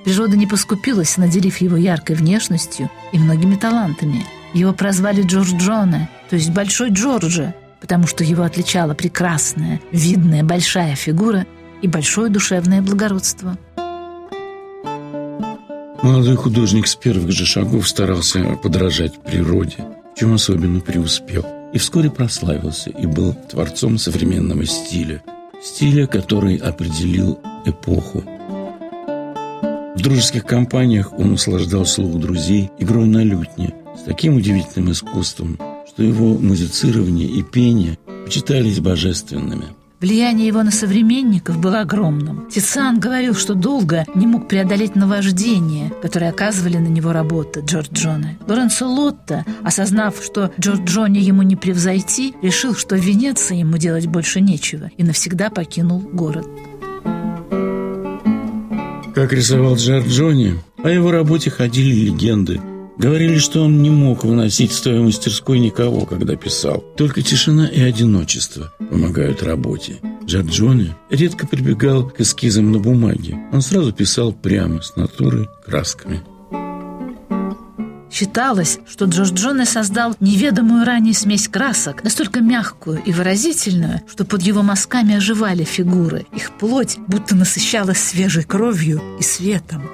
Природа 0.05 0.37
не 0.37 0.47
поскупилась, 0.47 1.17
наделив 1.17 1.57
его 1.57 1.77
яркой 1.77 2.15
внешностью 2.15 2.91
и 3.11 3.19
многими 3.19 3.57
талантами. 3.57 4.25
Его 4.55 4.73
прозвали 4.73 5.23
Джордж 5.23 5.57
Джона, 5.57 6.09
то 6.31 6.37
есть 6.37 6.50
Большой 6.50 6.91
Джорджа, 6.91 7.57
потому 7.81 8.07
что 8.07 8.23
его 8.23 8.45
отличала 8.45 8.95
прекрасная, 8.95 9.81
видная, 9.91 10.45
большая 10.45 10.95
фигура 10.95 11.45
и 11.83 11.88
большое 11.88 12.31
душевное 12.31 12.83
благородство– 12.83 13.59
Молодой 16.02 16.37
художник 16.37 16.87
с 16.87 16.95
первых 16.95 17.33
же 17.33 17.45
шагов 17.45 17.88
старался 17.88 18.57
подражать 18.62 19.21
природе, 19.21 19.76
в 20.14 20.19
чем 20.19 20.33
особенно 20.33 20.81
преуспел. 20.81 21.45
И 21.73 21.78
вскоре 21.78 22.09
прославился 22.09 22.90
и 22.90 23.05
был 23.05 23.35
творцом 23.50 23.99
современного 23.99 24.64
стиля. 24.64 25.23
Стиля, 25.61 26.07
который 26.07 26.57
определил 26.57 27.40
эпоху. 27.67 28.23
В 29.97 30.00
дружеских 30.00 30.45
компаниях 30.45 31.12
он 31.19 31.33
услаждал 31.33 31.85
слух 31.85 32.21
друзей 32.21 32.71
игрой 32.78 33.07
на 33.09 33.25
лютне 33.25 33.75
с 34.00 34.05
таким 34.05 34.37
удивительным 34.37 34.93
искусством, 34.93 35.59
что 35.88 36.05
его 36.05 36.38
музицирование 36.38 37.26
и 37.26 37.43
пение 37.43 37.99
почитались 38.25 38.78
божественными– 38.78 39.67
Влияние 40.00 40.47
его 40.47 40.62
на 40.62 40.71
современников 40.71 41.59
было 41.59 41.81
огромным. 41.81 42.49
Тициан 42.49 43.00
говорил, 43.00 43.35
что 43.35 43.55
долго 43.55 44.05
не 44.14 44.28
мог 44.28 44.47
преодолеть 44.47 44.95
наваждение, 44.95 45.93
которое 46.00 46.31
оказывали 46.31 46.76
на 46.76 46.87
него 46.87 47.12
работы 47.12 47.62
Джорджоне. 47.67 48.38
Лоренцо 48.47 48.88
Лотто, 48.88 49.45
осознав, 49.64 50.23
что 50.23 50.52
Джорджоне 50.61 51.21
ему 51.21 51.43
не 51.43 51.57
превзойти, 51.57 52.35
решил, 52.43 52.76
что 52.76 52.95
в 52.95 53.00
Венеции 53.00 53.57
ему 53.57 53.76
делать 53.76 54.07
больше 54.07 54.40
нечего, 54.40 54.88
и 54.97 55.02
навсегда 55.02 55.50
покинул 55.50 55.99
город. 55.99 56.47
Как 59.17 59.33
рисовал 59.33 59.75
Джорджоне, 59.75 60.59
о 60.85 60.90
его 60.90 61.11
работе 61.11 61.50
ходили 61.50 62.07
легенды– 62.07 62.61
Говорили, 62.99 63.38
что 63.38 63.62
он 63.62 63.81
не 63.81 63.90
мог 63.90 64.25
выносить 64.25 64.73
в 64.73 64.75
своей 64.75 64.99
мастерской 64.99 65.61
никого, 65.61 66.05
когда 66.05 66.35
писал. 66.35 66.85
Только 66.97 67.23
тишина 67.23 67.69
и 67.69 67.81
одиночество 67.81 68.73
помогают 68.90 69.45
работе. 69.45 69.99
Джорджоне 70.25 70.97
редко 71.09 71.47
прибегал 71.47 72.11
к 72.11 72.21
эскизам 72.21 72.73
на 72.73 72.81
бумаге. 72.81 73.38
Он 73.52 73.62
сразу 73.62 73.93
писал 73.93 74.33
прямо, 74.33 74.83
с 74.83 74.97
натуры, 74.97 75.49
красками. 75.64 76.23
Считалось, 78.11 78.81
что 78.88 79.05
Джордж 79.05 79.33
Джоне 79.33 79.64
создал 79.64 80.17
неведомую 80.19 80.85
ранее 80.85 81.14
смесь 81.14 81.47
красок, 81.47 82.02
настолько 82.02 82.40
мягкую 82.40 83.00
и 83.05 83.12
выразительную, 83.12 84.02
что 84.11 84.25
под 84.25 84.43
его 84.43 84.62
мазками 84.62 85.14
оживали 85.14 85.62
фигуры. 85.62 86.26
Их 86.35 86.50
плоть 86.59 86.99
будто 87.07 87.37
насыщалась 87.37 87.99
свежей 87.99 88.43
кровью 88.43 89.00
и 89.21 89.23
светом. 89.23 89.88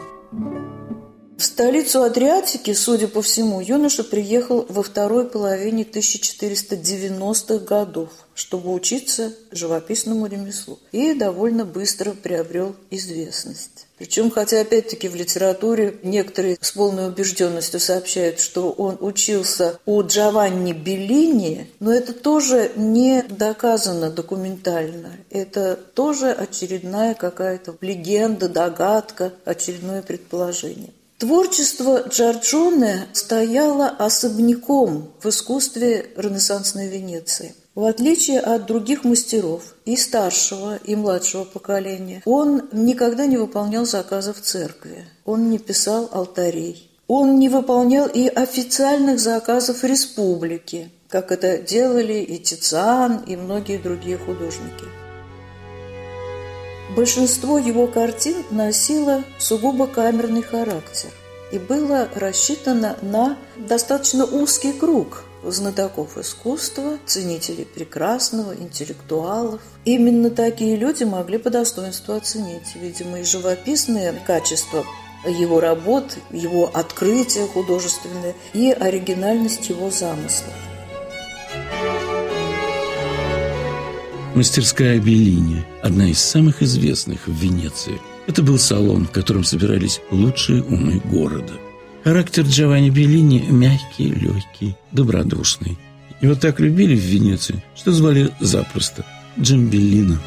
В 1.36 1.42
столицу 1.42 2.04
Адриатики, 2.04 2.72
судя 2.74 3.08
по 3.08 3.20
всему, 3.20 3.60
юноша 3.60 4.04
приехал 4.04 4.66
во 4.68 4.84
второй 4.84 5.26
половине 5.26 5.82
1490-х 5.82 7.58
годов, 7.64 8.10
чтобы 8.36 8.72
учиться 8.72 9.32
живописному 9.50 10.26
ремеслу, 10.26 10.78
и 10.92 11.12
довольно 11.12 11.64
быстро 11.64 12.12
приобрел 12.12 12.76
известность. 12.90 13.88
Причем, 13.98 14.30
хотя 14.30 14.60
опять-таки 14.60 15.08
в 15.08 15.16
литературе 15.16 15.98
некоторые 16.04 16.56
с 16.60 16.70
полной 16.70 17.08
убежденностью 17.08 17.80
сообщают, 17.80 18.38
что 18.38 18.70
он 18.70 18.96
учился 19.00 19.80
у 19.86 20.02
Джованни 20.02 20.72
Беллини, 20.72 21.68
но 21.80 21.92
это 21.92 22.12
тоже 22.12 22.70
не 22.76 23.22
доказано 23.22 24.08
документально. 24.08 25.16
Это 25.30 25.74
тоже 25.94 26.30
очередная 26.30 27.14
какая-то 27.14 27.76
легенда, 27.80 28.48
догадка, 28.48 29.32
очередное 29.44 30.02
предположение. 30.02 30.90
Творчество 31.18 32.02
Джорджоне 32.08 33.06
стояло 33.12 33.88
особняком 33.88 35.12
в 35.22 35.28
искусстве 35.28 36.10
ренессансной 36.16 36.88
Венеции. 36.88 37.54
В 37.76 37.84
отличие 37.84 38.40
от 38.40 38.66
других 38.66 39.04
мастеров 39.04 39.74
и 39.84 39.96
старшего, 39.96 40.76
и 40.76 40.96
младшего 40.96 41.44
поколения, 41.44 42.22
он 42.24 42.68
никогда 42.72 43.26
не 43.26 43.36
выполнял 43.36 43.84
заказов 43.84 44.40
церкви, 44.40 45.06
он 45.24 45.50
не 45.50 45.58
писал 45.58 46.08
алтарей, 46.12 46.90
он 47.06 47.38
не 47.38 47.48
выполнял 47.48 48.08
и 48.08 48.26
официальных 48.26 49.20
заказов 49.20 49.84
республики, 49.84 50.90
как 51.08 51.30
это 51.30 51.58
делали 51.58 52.14
и 52.14 52.38
Тициан, 52.38 53.22
и 53.26 53.36
многие 53.36 53.78
другие 53.78 54.18
художники. 54.18 55.03
Большинство 56.96 57.58
его 57.58 57.88
картин 57.88 58.36
носило 58.50 59.24
сугубо 59.38 59.88
камерный 59.88 60.42
характер 60.42 61.10
и 61.50 61.58
было 61.58 62.08
рассчитано 62.14 62.96
на 63.02 63.36
достаточно 63.56 64.24
узкий 64.24 64.72
круг 64.72 65.24
знатоков 65.42 66.16
искусства, 66.16 66.98
ценителей 67.04 67.64
прекрасного, 67.64 68.54
интеллектуалов. 68.54 69.60
Именно 69.84 70.30
такие 70.30 70.76
люди 70.76 71.04
могли 71.04 71.38
по 71.38 71.50
достоинству 71.50 72.14
оценить, 72.14 72.74
видимо, 72.76 73.20
и 73.20 73.24
живописные 73.24 74.14
качества 74.26 74.84
его 75.26 75.60
работ, 75.60 76.16
его 76.30 76.70
открытия 76.72 77.46
художественные 77.46 78.34
и 78.52 78.70
оригинальность 78.70 79.68
его 79.68 79.90
замыслов. 79.90 80.54
Мастерская 84.34 84.98
Беллини, 84.98 85.64
одна 85.80 86.08
из 86.08 86.18
самых 86.18 86.60
известных 86.60 87.28
в 87.28 87.32
Венеции. 87.32 88.00
Это 88.26 88.42
был 88.42 88.58
салон, 88.58 89.06
в 89.06 89.12
котором 89.12 89.44
собирались 89.44 90.00
лучшие 90.10 90.60
умы 90.64 91.00
города. 91.04 91.52
Характер 92.02 92.42
Джованни 92.42 92.90
Беллини 92.90 93.46
мягкий, 93.48 94.08
легкий, 94.08 94.76
добродушный. 94.90 95.78
Его 96.20 96.34
так 96.34 96.58
любили 96.58 96.96
в 96.96 97.04
Венеции, 97.04 97.62
что 97.76 97.92
звали 97.92 98.30
запросто 98.40 99.06
Джамбеллино. 99.38 100.20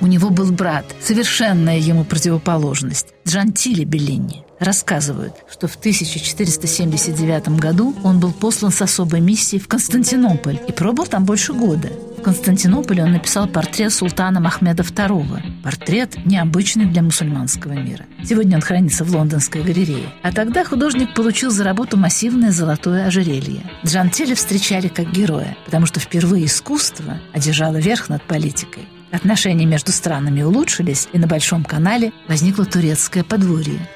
У 0.00 0.06
него 0.06 0.30
был 0.30 0.50
брат, 0.50 0.84
совершенная 1.00 1.78
ему 1.78 2.04
противоположность, 2.04 3.14
Джантили 3.24 3.84
Беллини. 3.84 4.45
Рассказывают, 4.58 5.34
что 5.50 5.68
в 5.68 5.76
1479 5.76 7.48
году 7.60 7.94
он 8.02 8.20
был 8.20 8.32
послан 8.32 8.72
с 8.72 8.80
особой 8.80 9.20
миссией 9.20 9.60
в 9.60 9.68
Константинополь 9.68 10.58
и 10.66 10.72
пробыл 10.72 11.06
там 11.06 11.24
больше 11.26 11.52
года. 11.52 11.90
В 12.18 12.22
Константинополе 12.22 13.04
он 13.04 13.12
написал 13.12 13.46
портрет 13.46 13.92
султана 13.92 14.40
Махмеда 14.40 14.82
II. 14.82 15.62
Портрет 15.62 16.16
необычный 16.24 16.86
для 16.86 17.02
мусульманского 17.02 17.72
мира. 17.72 18.06
Сегодня 18.24 18.56
он 18.56 18.62
хранится 18.62 19.04
в 19.04 19.14
лондонской 19.14 19.62
галерее. 19.62 20.08
А 20.22 20.32
тогда 20.32 20.64
художник 20.64 21.14
получил 21.14 21.50
за 21.50 21.62
работу 21.62 21.98
массивное 21.98 22.50
золотое 22.50 23.06
ожерелье. 23.06 23.62
Джантили 23.84 24.34
встречали 24.34 24.88
как 24.88 25.12
героя, 25.12 25.56
потому 25.66 25.84
что 25.84 26.00
впервые 26.00 26.46
искусство 26.46 27.18
одержало 27.34 27.76
верх 27.76 28.08
над 28.08 28.22
политикой. 28.22 28.88
Отношения 29.12 29.66
между 29.66 29.92
странами 29.92 30.42
улучшились, 30.42 31.08
и 31.12 31.18
на 31.18 31.26
Большом 31.26 31.64
канале 31.64 32.12
возникло 32.26 32.64
турецкое 32.64 33.22
подворье. 33.22 33.86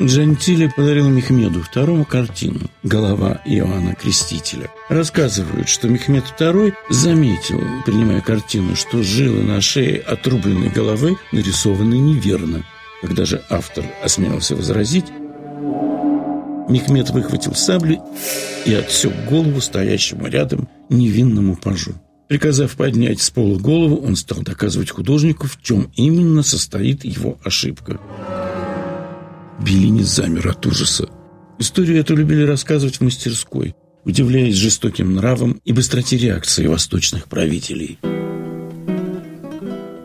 Джантили 0.00 0.66
подарил 0.74 1.08
Мехмеду 1.08 1.60
II 1.60 2.04
картину 2.04 2.68
«Голова 2.82 3.40
Иоанна 3.44 3.94
Крестителя». 3.94 4.68
Рассказывают, 4.88 5.68
что 5.68 5.88
Мехмед 5.88 6.24
II 6.36 6.72
заметил, 6.90 7.62
принимая 7.86 8.20
картину, 8.20 8.74
что 8.74 9.04
жилы 9.04 9.44
на 9.44 9.60
шее 9.60 9.98
отрубленной 10.00 10.68
головы 10.68 11.16
нарисованы 11.30 11.94
неверно. 11.94 12.64
Когда 13.02 13.24
же 13.24 13.44
автор 13.48 13.84
осмелился 14.02 14.56
возразить, 14.56 15.06
Мехмед 16.68 17.10
выхватил 17.10 17.54
сабли 17.54 18.00
и 18.64 18.74
отсек 18.74 19.12
голову 19.28 19.60
стоящему 19.60 20.26
рядом 20.26 20.68
невинному 20.88 21.54
пажу. 21.54 21.92
Приказав 22.26 22.74
поднять 22.74 23.20
с 23.20 23.30
пола 23.30 23.58
голову, 23.58 24.04
он 24.04 24.16
стал 24.16 24.42
доказывать 24.42 24.90
художнику, 24.90 25.46
в 25.46 25.62
чем 25.62 25.92
именно 25.94 26.42
состоит 26.42 27.04
его 27.04 27.38
ошибка. 27.44 28.00
Беллини 29.60 30.02
замер 30.02 30.48
от 30.48 30.66
ужаса. 30.66 31.08
Историю 31.58 32.00
эту 32.00 32.16
любили 32.16 32.42
рассказывать 32.42 32.96
в 32.96 33.00
мастерской, 33.02 33.74
удивляясь 34.04 34.56
жестоким 34.56 35.14
нравам 35.14 35.60
и 35.64 35.72
быстроте 35.72 36.16
реакции 36.16 36.66
восточных 36.66 37.26
правителей– 37.26 37.98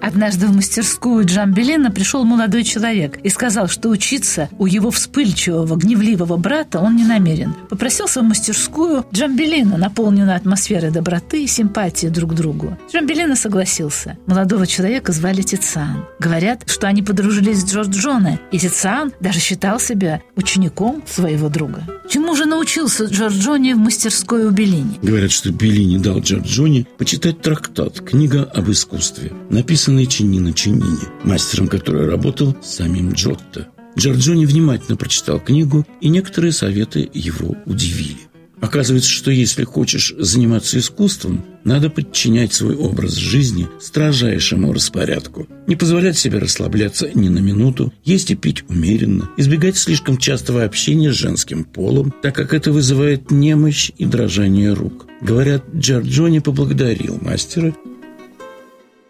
Однажды 0.02 0.48
в 0.48 0.56
мастерскую 0.56 1.26
Джамбелина 1.26 1.92
пришел 1.92 2.24
молодой 2.24 2.64
человек 2.64 3.18
и 3.24 3.30
сказал, 3.30 3.68
что 3.68 3.90
учиться 3.90 4.50
у 4.58 4.66
его 4.66 4.92
вспыльчивого, 4.92 5.76
гневливого 5.76 6.38
брата 6.38 6.80
он 6.80 6.96
не 6.96 7.04
намерен. 7.04 7.54
Попросился 7.70 8.22
в 8.22 8.24
мастерскую 8.24 9.06
Джамбелина, 9.14 9.78
наполненную 9.78 10.36
атмосферой 10.36 10.92
доброты 10.92 11.44
и 11.44 11.48
симпатии 11.48 12.08
друг 12.08 12.32
к 12.32 12.36
другу. 12.36 12.78
Джамбелина 12.92 13.36
согласился. 13.36 14.18
Молодого 14.26 14.66
человека 14.66 15.12
звали 15.12 15.42
Тициан. 15.42 16.06
Говорят, 16.20 16.64
что 16.68 16.88
они 16.88 17.02
подружились 17.02 17.62
с 17.62 17.72
Джорджоне, 17.72 18.40
и 18.52 18.60
Тициан 18.60 19.12
даже 19.20 19.40
считал 19.40 19.80
себя 19.80 20.22
учеником 20.36 21.04
своего 21.08 21.50
друга. 21.50 21.84
Чему 22.10 22.36
же 22.36 22.46
научился 22.46 23.06
Джорджоне 23.06 23.76
в 23.76 23.78
мастерской 23.78 24.46
у 24.46 24.50
Беллини? 24.50 25.00
Говорят, 25.04 25.32
что 25.32 25.52
Беллини 25.52 26.00
дал 26.00 26.20
Джорджоне 26.20 26.88
почитать 26.98 27.42
трактат 27.42 28.00
«Книга 28.02 28.44
об 28.44 28.72
искусстве», 28.72 29.32
написанный 29.52 29.99
написанный 30.00 30.06
Чинино 30.06 30.54
Чинини, 30.54 31.08
мастером 31.24 31.68
которой 31.68 32.08
работал 32.08 32.56
самим 32.62 33.12
Джотто. 33.12 33.68
Джорджони 33.98 34.46
внимательно 34.46 34.96
прочитал 34.96 35.40
книгу, 35.40 35.86
и 36.00 36.10
некоторые 36.10 36.52
советы 36.52 37.10
его 37.14 37.58
удивили. 37.66 38.18
Оказывается, 38.62 39.10
что 39.10 39.32
если 39.32 39.64
хочешь 39.64 40.14
заниматься 40.18 40.78
искусством, 40.78 41.46
надо 41.64 41.90
подчинять 41.90 42.54
свой 42.54 42.76
образ 42.76 43.16
жизни 43.16 43.68
строжайшему 43.80 44.74
распорядку, 44.74 45.48
не 45.66 45.78
позволять 45.78 46.18
себе 46.18 46.40
расслабляться 46.40 47.10
ни 47.14 47.30
на 47.30 47.40
минуту, 47.40 47.94
есть 48.04 48.32
и 48.32 48.36
пить 48.36 48.64
умеренно, 48.68 49.30
избегать 49.38 49.78
слишком 49.78 50.18
частого 50.18 50.64
общения 50.64 51.12
с 51.12 51.16
женским 51.16 51.64
полом, 51.64 52.14
так 52.22 52.36
как 52.36 52.54
это 52.54 52.72
вызывает 52.72 53.32
немощь 53.32 53.92
и 53.98 54.06
дрожание 54.06 54.74
рук. 54.74 55.08
Говорят, 55.22 55.64
Джорджони 55.74 56.40
поблагодарил 56.40 57.18
мастера 57.22 57.74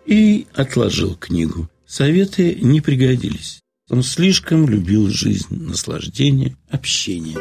и 0.10 0.48
отложил 0.56 1.16
книгу. 1.16 1.70
Советы 1.86 2.58
не 2.62 2.82
пригодились. 2.82 3.60
Он 3.92 4.02
слишком 4.02 4.68
любил 4.68 5.08
жизнь, 5.08 5.48
наслаждение, 5.52 6.56
общение. 6.70 7.38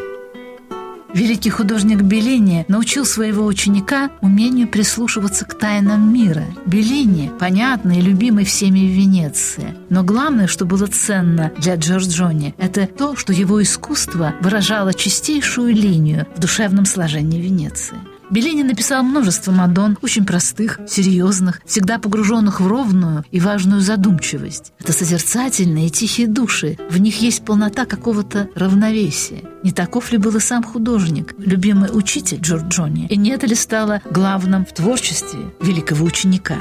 Великий 1.15 1.49
художник 1.49 2.03
Беллини 2.03 2.67
научил 2.69 3.07
своего 3.07 3.47
ученика 3.47 4.11
умению 4.21 4.69
прислушиваться 4.69 5.47
к 5.47 5.59
тайнам 5.59 6.13
мира. 6.13 6.45
Беллини– 6.67 7.31
понятный 7.41 8.01
и 8.01 8.03
любимый 8.03 8.45
всеми 8.45 8.81
в 8.81 8.93
Венеции. 8.93 9.75
Но 9.89 10.05
главное, 10.05 10.47
что 10.47 10.67
было 10.67 10.87
ценно 10.87 11.51
для 11.57 11.77
Джорджони, 11.77 12.55
это 12.59 12.87
то, 12.87 13.17
что 13.17 13.33
его 13.33 13.63
искусство 13.63 14.35
выражало 14.43 14.93
чистейшую 14.93 15.75
линию 15.75 16.27
в 16.37 16.41
душевном 16.41 16.85
сложении 16.85 17.41
Венеции. 17.41 17.97
Беллини 18.31 18.63
написал 18.63 19.03
множество 19.03 19.53
мадон, 19.53 19.97
очень 20.03 20.27
простых, 20.27 20.81
серьезных, 20.87 21.63
всегда 21.65 21.99
погруженных 21.99 22.61
в 22.61 22.67
ровную 22.67 23.25
и 23.31 23.41
важную 23.41 23.81
задумчивость. 23.81 24.73
Это 24.79 24.93
созерцательные 24.93 25.87
и 25.87 25.91
тихие 25.91 26.29
души. 26.29 26.77
В 26.91 26.99
них 26.99 27.23
есть 27.23 27.43
полнота 27.45 27.87
какого-то 27.87 28.51
равновесия. 28.55 29.45
Не 29.63 29.73
таков 29.73 30.13
ли 30.13 30.19
был 30.19 30.37
и 30.37 30.41
сам 30.41 30.63
художник, 30.63 31.35
любимый 31.39 31.89
учитель 31.91 32.41
Джорджони? 32.41 33.07
И 33.07 33.17
не 33.17 33.31
это 33.31 33.47
ли 33.47 33.55
стало 33.55 34.03
главным 34.11 34.67
в 34.67 34.75
творчестве 34.75 35.41
великого 35.61 36.05
ученика? 36.05 36.57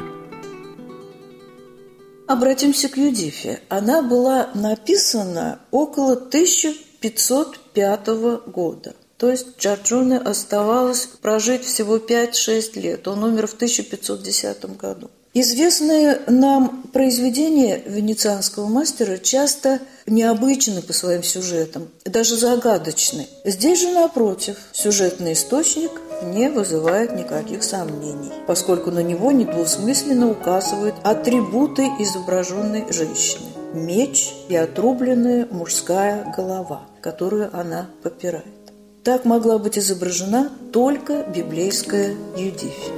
Обратимся 2.28 2.88
к 2.88 2.98
Юдифе. 2.98 3.60
Она 3.68 4.02
была 4.02 4.50
написана 4.54 5.60
около 5.72 6.14
1505 6.14 8.08
года. 8.48 8.96
То 9.18 9.32
есть 9.32 9.58
Джорджоне 9.60 10.18
оставалось 10.18 11.08
прожить 11.22 11.66
всего 11.66 11.98
5-6 11.98 12.80
лет. 12.80 13.08
Он 13.08 13.24
умер 13.24 13.48
в 13.48 13.54
1510 13.56 14.78
году. 14.78 15.10
Известные 15.34 16.22
нам 16.28 16.84
произведения 16.94 17.84
венецианского 17.86 18.68
мастера 18.68 19.18
часто 19.18 19.80
необычны 20.08 20.82
по 20.82 20.94
своим 20.94 21.22
сюжетам, 21.22 21.90
даже 22.06 22.38
загадочны. 22.38 23.28
Здесь 23.46 23.82
же, 23.82 23.92
напротив, 23.92 24.58
сюжетный 24.72 25.34
источник 25.34 25.92
не 26.24 26.50
вызывает 26.50 27.16
никаких 27.16 27.64
сомнений, 27.64 28.32
поскольку 28.48 28.90
на 28.90 29.04
него 29.04 29.32
недвусмысленно 29.32 30.32
указывают 30.32 30.96
атрибуты 31.04 31.84
изображенной 32.00 32.92
женщины– 32.92 33.46
меч 33.74 34.34
и 34.50 34.56
отрубленная 34.56 35.48
мужская 35.52 36.34
голова, 36.36 36.88
которую 37.02 37.56
она 37.56 37.92
попирает. 38.02 38.57
Так 39.08 39.24
могла 39.24 39.58
быть 39.58 39.80
изображена 39.80 40.50
только 40.74 41.24
библейская 41.34 42.14
Юдифь. 42.36 42.92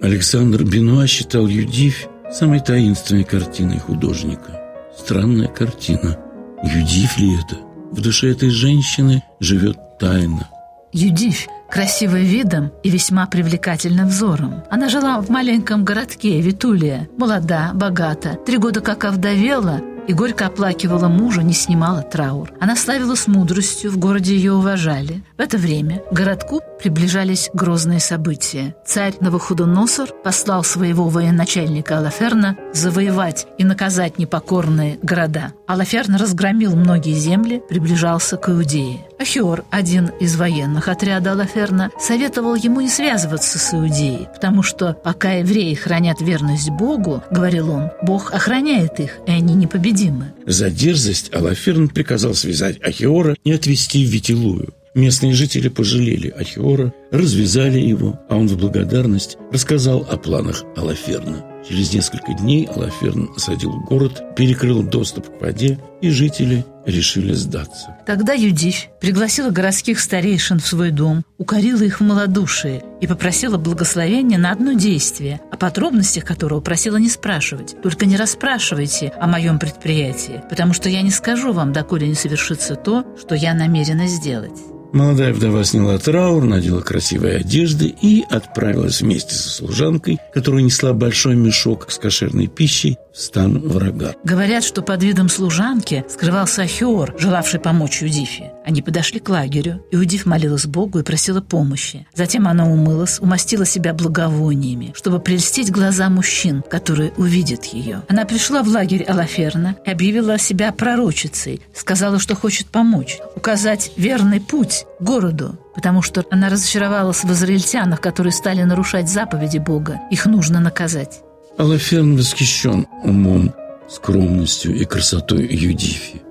Александр 0.00 0.62
Бенуа 0.62 1.08
считал 1.08 1.48
Юдифь 1.48 2.06
самой 2.30 2.60
таинственной 2.60 3.24
картиной 3.24 3.80
художника. 3.80 4.62
Странная 4.96 5.48
картина. 5.48 6.16
Юдифь 6.62 7.18
ли 7.18 7.34
это? 7.34 7.56
В 7.90 8.00
душе 8.00 8.30
этой 8.30 8.50
женщины 8.50 9.24
живет 9.40 9.76
тайна. 9.98 10.48
Юдифь 10.92 11.48
красивая 11.68 12.22
видом 12.22 12.70
и 12.84 12.90
весьма 12.90 13.26
привлекательным 13.26 14.06
взором. 14.06 14.62
Она 14.70 14.88
жила 14.88 15.20
в 15.20 15.30
маленьком 15.30 15.84
городке 15.84 16.40
Витулия, 16.40 17.08
молода, 17.18 17.72
богата, 17.74 18.38
три 18.46 18.58
года 18.58 18.80
как 18.80 19.04
овдовела 19.04 19.80
и 20.06 20.12
горько 20.12 20.46
оплакивала 20.46 21.08
мужа, 21.08 21.42
не 21.42 21.52
снимала 21.52 22.02
траур. 22.02 22.52
Она 22.60 22.76
славилась 22.76 23.26
мудростью, 23.26 23.90
в 23.90 23.98
городе 23.98 24.34
ее 24.36 24.52
уважали. 24.52 25.22
В 25.36 25.40
это 25.40 25.58
время 25.58 26.02
городку 26.10 26.60
приближались 26.78 27.50
грозные 27.54 28.00
события. 28.00 28.74
Царь 28.86 29.14
Новохудоносор 29.20 30.10
послал 30.22 30.64
своего 30.64 31.08
военачальника 31.08 31.98
Алаферна 31.98 32.56
завоевать 32.72 33.46
и 33.58 33.64
наказать 33.64 34.18
непокорные 34.18 34.98
города. 35.02 35.52
Алаферн 35.66 36.16
разгромил 36.16 36.76
многие 36.76 37.14
земли, 37.14 37.62
приближался 37.68 38.36
к 38.36 38.48
Иудее. 38.48 39.06
Ахиор, 39.18 39.64
один 39.70 40.10
из 40.20 40.36
военных 40.36 40.88
отряда 40.88 41.32
Алаферна, 41.32 41.90
советовал 41.98 42.54
ему 42.54 42.80
не 42.80 42.88
связываться 42.88 43.58
с 43.58 43.72
Иудеей, 43.72 44.28
потому 44.34 44.62
что 44.62 44.92
пока 44.92 45.32
евреи 45.32 45.74
хранят 45.74 46.20
верность 46.20 46.70
Богу, 46.70 47.22
говорил 47.30 47.70
он, 47.70 47.90
Бог 48.02 48.34
охраняет 48.34 49.00
их, 49.00 49.18
и 49.26 49.30
они 49.30 49.54
непобедимы. 49.54 50.32
За 50.46 50.70
дерзость 50.70 51.32
Алаферн 51.34 51.88
приказал 51.88 52.34
связать 52.34 52.82
Ахиора 52.82 53.36
и 53.44 53.52
отвезти 53.52 54.04
в 54.04 54.10
Витилую. 54.10 54.74
Местные 54.94 55.32
жители 55.32 55.68
пожалели 55.68 56.28
Ахиора, 56.28 56.94
развязали 57.10 57.80
его, 57.80 58.20
а 58.28 58.36
он 58.36 58.46
в 58.46 58.56
благодарность 58.56 59.36
рассказал 59.50 60.06
о 60.08 60.16
планах 60.16 60.62
Алаферна. 60.76 61.44
Через 61.68 61.92
несколько 61.92 62.32
дней 62.34 62.66
Алаферн 62.66 63.30
осадил 63.34 63.72
город, 63.80 64.22
перекрыл 64.36 64.84
доступ 64.84 65.36
к 65.36 65.40
воде, 65.40 65.80
и 66.00 66.10
жители 66.10 66.64
решили 66.86 67.32
сдаться. 67.32 67.96
Тогда 68.06 68.34
Юдифь 68.34 68.90
пригласила 69.00 69.50
городских 69.50 69.98
старейшин 69.98 70.60
в 70.60 70.66
свой 70.66 70.90
дом, 70.90 71.24
укорила 71.38 71.82
их 71.82 72.00
в 72.00 72.04
малодушие 72.04 72.84
и 73.00 73.06
попросила 73.06 73.56
благословения 73.56 74.38
на 74.38 74.52
одно 74.52 74.74
действие, 74.74 75.40
о 75.50 75.56
подробностях 75.56 76.24
которого 76.24 76.60
просила 76.60 76.98
не 76.98 77.08
спрашивать. 77.08 77.74
Только 77.82 78.06
не 78.06 78.16
расспрашивайте 78.16 79.12
о 79.18 79.26
моем 79.26 79.58
предприятии, 79.58 80.42
потому 80.50 80.72
что 80.74 80.88
я 80.88 81.02
не 81.02 81.10
скажу 81.10 81.52
вам, 81.52 81.72
доколе 81.72 82.06
не 82.06 82.14
совершится 82.14 82.76
то, 82.76 83.04
что 83.18 83.34
я 83.34 83.54
намерена 83.54 84.06
сделать. 84.06 84.73
Молодая 84.94 85.34
вдова 85.34 85.64
сняла 85.64 85.98
траур, 85.98 86.44
надела 86.44 86.80
красивые 86.80 87.38
одежды 87.38 87.92
и 88.00 88.24
отправилась 88.30 89.00
вместе 89.00 89.34
со 89.34 89.48
служанкой, 89.48 90.20
которая 90.32 90.62
несла 90.62 90.92
большой 90.92 91.34
мешок 91.34 91.90
с 91.90 91.98
кошерной 91.98 92.46
пищей, 92.46 92.96
в 93.12 93.20
стан 93.20 93.60
врага. 93.60 94.14
Говорят, 94.24 94.64
что 94.64 94.82
под 94.82 95.02
видом 95.02 95.28
служанки 95.28 96.04
скрывался 96.08 96.62
Ахиор, 96.62 97.14
желавший 97.18 97.60
помочь 97.60 98.02
Юдифе. 98.02 98.52
Они 98.66 98.82
подошли 98.82 99.20
к 99.20 99.28
лагерю, 99.28 99.84
и 99.92 99.96
Юдиф 99.96 100.26
молилась 100.26 100.66
Богу 100.66 100.98
и 100.98 101.02
просила 101.02 101.40
помощи. 101.40 102.06
Затем 102.14 102.48
она 102.48 102.66
умылась, 102.66 103.20
умастила 103.20 103.66
себя 103.66 103.94
благовониями, 103.94 104.92
чтобы 104.96 105.20
прельстить 105.20 105.70
глаза 105.70 106.08
мужчин, 106.08 106.62
которые 106.68 107.12
увидят 107.16 107.64
ее. 107.66 108.02
Она 108.08 108.24
пришла 108.24 108.62
в 108.62 108.68
лагерь 108.68 109.04
Алаферна 109.04 109.76
и 109.86 109.90
объявила 109.90 110.38
себя 110.38 110.72
пророчицей, 110.72 111.62
сказала, 111.72 112.18
что 112.18 112.34
хочет 112.34 112.66
помочь, 112.66 113.18
указать 113.36 113.92
верный 113.96 114.40
путь 114.40 114.83
городу, 115.00 115.58
потому 115.74 116.02
что 116.02 116.24
она 116.30 116.48
разочаровалась 116.48 117.24
в 117.24 117.32
израильтянах, 117.32 118.00
которые 118.00 118.32
стали 118.32 118.62
нарушать 118.62 119.08
заповеди 119.08 119.58
Бога. 119.58 120.00
Их 120.10 120.26
нужно 120.26 120.60
наказать. 120.60 121.20
Алаферн 121.58 122.16
восхищен 122.16 122.86
умом, 123.04 123.54
скромностью 123.88 124.74
и 124.74 124.84
красотой 124.84 125.46
Юдифи. 125.46 126.22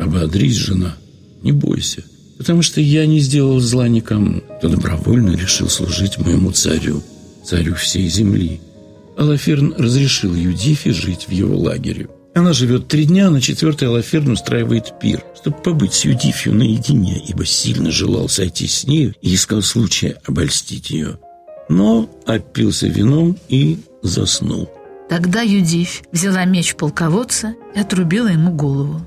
Ободрись, 0.00 0.56
жена, 0.56 0.94
не 1.42 1.52
бойся, 1.52 2.04
потому 2.36 2.62
что 2.62 2.80
я 2.80 3.06
не 3.06 3.20
сделал 3.20 3.58
зла 3.60 3.88
никому, 3.88 4.40
кто 4.58 4.68
добровольно 4.68 5.36
решил 5.36 5.68
служить 5.68 6.18
моему 6.18 6.52
царю, 6.52 7.02
царю 7.44 7.74
всей 7.74 8.08
земли. 8.08 8.60
Алаферн 9.16 9.74
разрешил 9.76 10.34
Юдифе 10.34 10.92
жить 10.92 11.26
в 11.26 11.32
его 11.32 11.56
лагере. 11.56 12.08
Она 12.38 12.52
живет 12.52 12.86
три 12.86 13.04
дня, 13.04 13.30
на 13.30 13.40
четвертый 13.40 13.88
Алаферн 13.88 14.30
устраивает 14.30 14.96
пир, 15.00 15.24
чтобы 15.34 15.56
побыть 15.56 15.92
с 15.92 16.04
Юдифью 16.04 16.54
наедине, 16.54 17.20
ибо 17.26 17.44
сильно 17.44 17.90
желал 17.90 18.28
сойти 18.28 18.68
с 18.68 18.86
нею 18.86 19.12
и 19.20 19.34
искал 19.34 19.60
случая 19.60 20.20
обольстить 20.24 20.90
ее. 20.90 21.18
Но 21.68 22.08
опился 22.26 22.86
вином 22.86 23.36
и 23.48 23.80
заснул. 24.02 24.70
Тогда 25.10 25.40
Юдифь 25.40 26.04
взяла 26.12 26.44
меч 26.44 26.76
полководца 26.76 27.56
и 27.74 27.80
отрубила 27.80 28.28
ему 28.28 28.52
голову. 28.52 29.00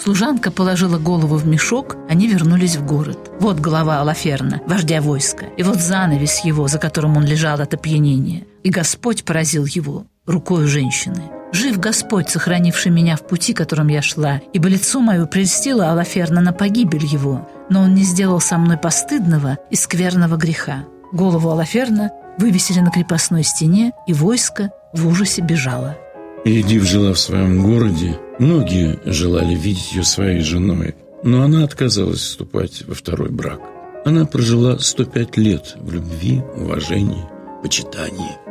Служанка 0.00 0.52
положила 0.52 0.98
голову 0.98 1.34
в 1.34 1.48
мешок, 1.48 1.96
они 2.08 2.28
вернулись 2.28 2.76
в 2.76 2.86
город. 2.86 3.18
Вот 3.40 3.58
голова 3.58 4.00
Алаферна, 4.00 4.62
вождя 4.68 5.00
войска, 5.00 5.46
и 5.56 5.64
вот 5.64 5.80
занавес 5.80 6.44
его, 6.44 6.68
за 6.68 6.78
которым 6.78 7.16
он 7.16 7.24
лежал 7.24 7.60
от 7.60 7.74
опьянения. 7.74 8.46
И 8.62 8.70
Господь 8.70 9.24
поразил 9.24 9.64
его 9.64 10.06
рукой 10.26 10.66
женщины. 10.68 11.37
Жив 11.52 11.78
Господь, 11.78 12.28
сохранивший 12.28 12.92
меня 12.92 13.16
в 13.16 13.26
пути, 13.26 13.54
которым 13.54 13.88
я 13.88 14.02
шла, 14.02 14.40
ибо 14.52 14.68
лицо 14.68 15.00
мое 15.00 15.24
прельстило 15.26 15.90
Алаферна 15.90 16.40
на 16.40 16.52
погибель 16.52 17.06
его, 17.06 17.48
но 17.70 17.82
он 17.82 17.94
не 17.94 18.02
сделал 18.02 18.40
со 18.40 18.58
мной 18.58 18.76
постыдного 18.76 19.58
и 19.70 19.76
скверного 19.76 20.36
греха. 20.36 20.84
Голову 21.12 21.50
Алаферна 21.50 22.10
вывесили 22.36 22.80
на 22.80 22.90
крепостной 22.90 23.44
стене, 23.44 23.92
и 24.06 24.12
войско 24.12 24.70
в 24.92 25.08
ужасе 25.08 25.40
бежало. 25.40 25.96
Едив 26.44 26.84
жила 26.84 27.12
в 27.14 27.18
своем 27.18 27.62
городе. 27.62 28.18
Многие 28.38 28.98
желали 29.04 29.54
видеть 29.54 29.92
ее 29.92 30.04
своей 30.04 30.40
женой, 30.40 30.94
но 31.24 31.42
она 31.42 31.64
отказалась 31.64 32.20
вступать 32.20 32.84
во 32.86 32.94
второй 32.94 33.30
брак. 33.30 33.60
Она 34.04 34.24
прожила 34.26 34.78
105 34.78 35.36
лет 35.38 35.76
в 35.76 35.92
любви, 35.92 36.42
уважении, 36.56 37.24
почитании. 37.62 38.47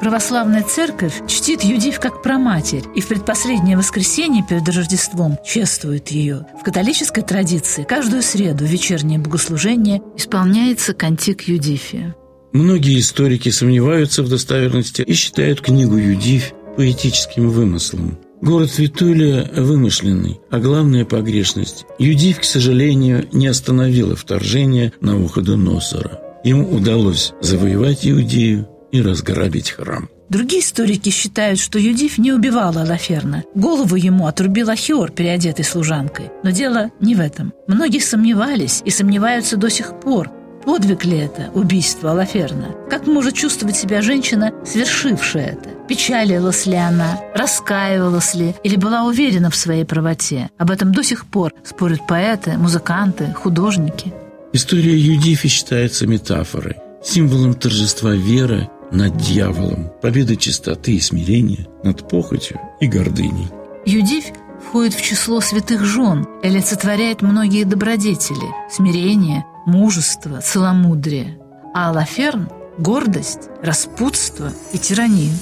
Православная 0.00 0.62
церковь 0.62 1.22
чтит 1.26 1.64
Юдив 1.64 1.98
как 1.98 2.22
проматерь 2.22 2.84
и 2.94 3.00
в 3.00 3.08
предпоследнее 3.08 3.76
воскресенье 3.76 4.44
перед 4.48 4.68
Рождеством 4.68 5.38
чествует 5.44 6.08
ее. 6.08 6.46
В 6.60 6.62
католической 6.62 7.22
традиции 7.22 7.82
каждую 7.82 8.22
среду 8.22 8.64
вечернее 8.64 9.18
богослужение 9.18 10.00
исполняется 10.16 10.94
кантик 10.94 11.48
Юдифия. 11.48 12.14
Многие 12.52 13.00
историки 13.00 13.48
сомневаются 13.48 14.22
в 14.22 14.28
достоверности 14.28 15.02
и 15.02 15.12
считают 15.14 15.60
книгу 15.60 15.96
Юдив 15.96 16.52
поэтическим 16.76 17.50
вымыслом. 17.50 18.18
Город 18.40 18.78
Витулия 18.78 19.50
вымышленный, 19.56 20.40
а 20.48 20.60
главная 20.60 21.04
погрешность. 21.04 21.86
Юдив, 21.98 22.38
к 22.40 22.44
сожалению, 22.44 23.28
не 23.32 23.48
остановила 23.48 24.14
вторжение 24.14 24.92
на 25.00 25.20
уходу 25.20 25.56
Носора. 25.56 26.20
Ему 26.44 26.70
удалось 26.70 27.32
завоевать 27.40 28.06
Иудею 28.06 28.68
и 28.90 29.02
разграбить 29.02 29.70
храм. 29.70 30.08
Другие 30.28 30.60
историки 30.62 31.08
считают, 31.08 31.58
что 31.58 31.78
Юдив 31.78 32.18
не 32.18 32.32
убивала 32.32 32.84
Лаферна. 32.86 33.44
Голову 33.54 33.96
ему 33.96 34.26
отрубил 34.26 34.68
Ахиор, 34.68 35.10
переодетый 35.10 35.64
служанкой. 35.64 36.30
Но 36.42 36.50
дело 36.50 36.90
не 37.00 37.14
в 37.14 37.20
этом. 37.20 37.54
Многие 37.66 38.00
сомневались 38.00 38.82
и 38.84 38.90
сомневаются 38.90 39.56
до 39.56 39.70
сих 39.70 39.98
пор, 40.00 40.30
Подвиг 40.64 41.06
ли 41.06 41.16
это 41.16 41.50
убийство 41.54 42.10
Алаферна? 42.10 42.74
Как 42.90 43.06
может 43.06 43.34
чувствовать 43.34 43.76
себя 43.76 44.02
женщина, 44.02 44.52
свершившая 44.66 45.52
это? 45.52 45.70
Печалилась 45.88 46.66
ли 46.66 46.76
она? 46.76 47.18
Раскаивалась 47.34 48.34
ли? 48.34 48.54
Или 48.64 48.76
была 48.76 49.04
уверена 49.04 49.50
в 49.50 49.56
своей 49.56 49.84
правоте? 49.84 50.50
Об 50.58 50.70
этом 50.70 50.92
до 50.92 51.02
сих 51.02 51.24
пор 51.24 51.54
спорят 51.64 52.06
поэты, 52.06 52.58
музыканты, 52.58 53.32
художники. 53.32 54.12
История 54.52 54.94
Юдифи 54.94 55.48
считается 55.48 56.06
метафорой, 56.06 56.76
символом 57.02 57.54
торжества 57.54 58.12
веры 58.12 58.68
над 58.90 59.16
дьяволом, 59.16 59.90
победы 60.02 60.36
чистоты 60.36 60.92
и 60.92 61.00
смирения 61.00 61.66
над 61.82 62.08
похотью 62.08 62.60
и 62.80 62.86
гордыней. 62.86 63.48
Юдивь 63.84 64.32
входит 64.66 64.94
в 64.94 65.02
число 65.02 65.40
святых 65.40 65.84
жен 65.84 66.26
и 66.42 66.48
олицетворяет 66.48 67.22
многие 67.22 67.64
добродетели– 67.64 68.54
смирение, 68.70 69.44
мужество, 69.66 70.40
целомудрие, 70.40 71.38
а 71.74 71.90
Алаферн– 71.90 72.48
гордость, 72.78 73.48
распутство 73.62 74.52
и 74.72 74.78
тиранию. 74.78 75.32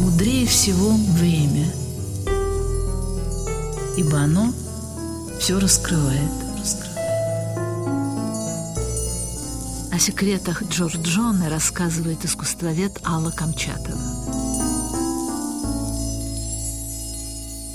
Мудрее 0.00 0.46
всего 0.46 0.90
время, 1.18 1.66
ибо 3.96 4.18
оно 4.18 4.52
все 5.38 5.58
раскрывает. 5.58 6.47
О 9.98 10.00
секретах 10.00 10.62
Джорджоне 10.62 11.48
рассказывает 11.48 12.24
искусствовед 12.24 12.92
Алла 13.04 13.32
Камчатова. 13.32 13.98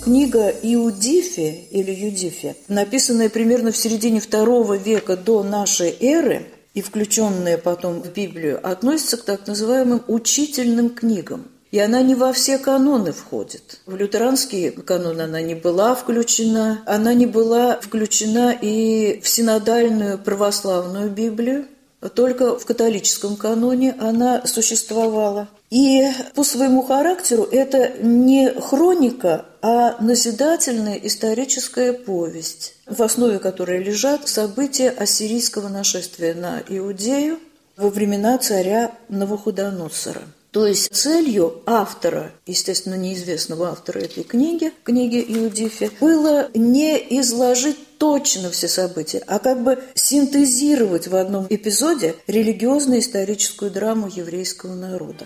Книга 0.05 0.47
Иудифи 0.47 1.67
или 1.69 1.91
Юдифи, 1.91 2.55
написанная 2.69 3.27
примерно 3.27 3.73
в 3.73 3.75
середине 3.75 4.21
второго 4.21 4.77
века 4.77 5.17
до 5.17 5.43
нашей 5.43 5.93
эры 5.99 6.47
и 6.73 6.81
включенная 6.81 7.57
потом 7.57 8.01
в 8.01 8.13
Библию, 8.13 8.57
относится 8.65 9.17
к 9.17 9.25
так 9.25 9.45
называемым 9.45 10.01
учительным 10.07 10.91
книгам. 10.91 11.47
И 11.71 11.79
она 11.79 12.01
не 12.03 12.15
во 12.15 12.31
все 12.31 12.57
каноны 12.57 13.11
входит. 13.11 13.81
В 13.85 13.97
лютеранские 13.97 14.71
каноны 14.71 15.23
она 15.23 15.41
не 15.41 15.55
была 15.55 15.93
включена. 15.93 16.83
Она 16.85 17.13
не 17.15 17.25
была 17.25 17.81
включена 17.81 18.55
и 18.61 19.19
в 19.21 19.27
синодальную 19.27 20.19
православную 20.19 21.09
Библию. 21.09 21.65
Только 22.09 22.57
в 22.59 22.65
католическом 22.65 23.35
каноне 23.35 23.95
она 23.99 24.45
существовала. 24.45 25.47
И 25.69 26.07
по 26.35 26.43
своему 26.43 26.83
характеру 26.83 27.47
это 27.51 27.93
не 27.99 28.49
хроника, 28.51 29.45
а 29.61 29.95
назидательная 30.01 30.97
историческая 30.97 31.93
повесть, 31.93 32.75
в 32.85 33.01
основе 33.01 33.39
которой 33.39 33.81
лежат 33.81 34.27
события 34.27 34.89
ассирийского 34.89 35.69
нашествия 35.69 36.33
на 36.33 36.61
Иудею 36.67 37.39
во 37.77 37.89
времена 37.89 38.37
царя 38.37 38.91
Навуходоносора. 39.09 40.21
То 40.53 40.67
есть 40.67 40.95
целью 40.95 41.63
автора, 41.65 42.31
естественно, 42.45 42.93
неизвестного 42.93 43.69
автора 43.69 44.01
этой 44.01 44.23
книги, 44.23 44.71
книги 44.83 45.25
Иудифи, 45.27 45.89
было 45.99 46.47
не 46.53 46.95
изложить 47.19 47.97
точно 47.97 48.51
все 48.51 48.67
события, 48.67 49.23
а 49.25 49.39
как 49.39 49.63
бы 49.63 49.83
синтезировать 49.95 51.07
в 51.07 51.15
одном 51.15 51.47
эпизоде 51.49 52.15
религиозно-историческую 52.27 53.71
драму 53.71 54.07
еврейского 54.07 54.75
народа. 54.75 55.25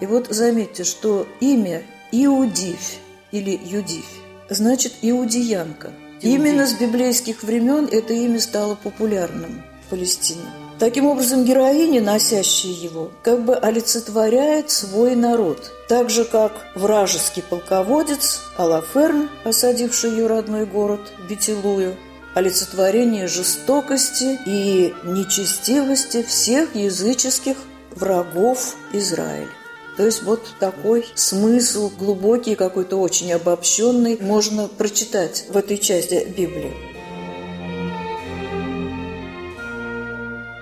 И 0.00 0.06
вот 0.06 0.28
заметьте, 0.30 0.84
что 0.84 1.26
имя 1.40 1.82
Иудифь 2.12 2.98
или 3.30 3.60
Юдифь 3.62 4.20
значит 4.48 4.94
иудеянка. 5.02 5.92
Именно 6.22 6.66
с 6.66 6.72
библейских 6.72 7.42
времен 7.42 7.86
это 7.92 8.14
имя 8.14 8.40
стало 8.40 8.74
популярным 8.74 9.62
в 9.84 9.90
Палестине. 9.90 10.69
Таким 10.80 11.04
образом, 11.04 11.44
героиня, 11.44 12.00
носящая 12.00 12.72
его, 12.72 13.10
как 13.22 13.44
бы 13.44 13.54
олицетворяет 13.54 14.70
свой 14.70 15.14
народ. 15.14 15.70
Так 15.88 16.08
же, 16.08 16.24
как 16.24 16.52
вражеский 16.74 17.42
полководец 17.42 18.40
Алаферн, 18.56 19.28
осадивший 19.44 20.12
ее 20.12 20.26
родной 20.26 20.64
город 20.64 21.12
Бетилую, 21.28 21.96
олицетворение 22.34 23.28
жестокости 23.28 24.38
и 24.46 24.94
нечестивости 25.04 26.22
всех 26.22 26.74
языческих 26.74 27.58
врагов 27.90 28.74
Израиля. 28.94 29.50
То 29.98 30.06
есть 30.06 30.22
вот 30.22 30.40
такой 30.60 31.04
смысл 31.14 31.90
глубокий, 31.90 32.54
какой-то 32.54 32.96
очень 32.96 33.30
обобщенный 33.34 34.16
можно 34.18 34.66
прочитать 34.66 35.44
в 35.50 35.58
этой 35.58 35.76
части 35.76 36.26
Библии. 36.34 36.89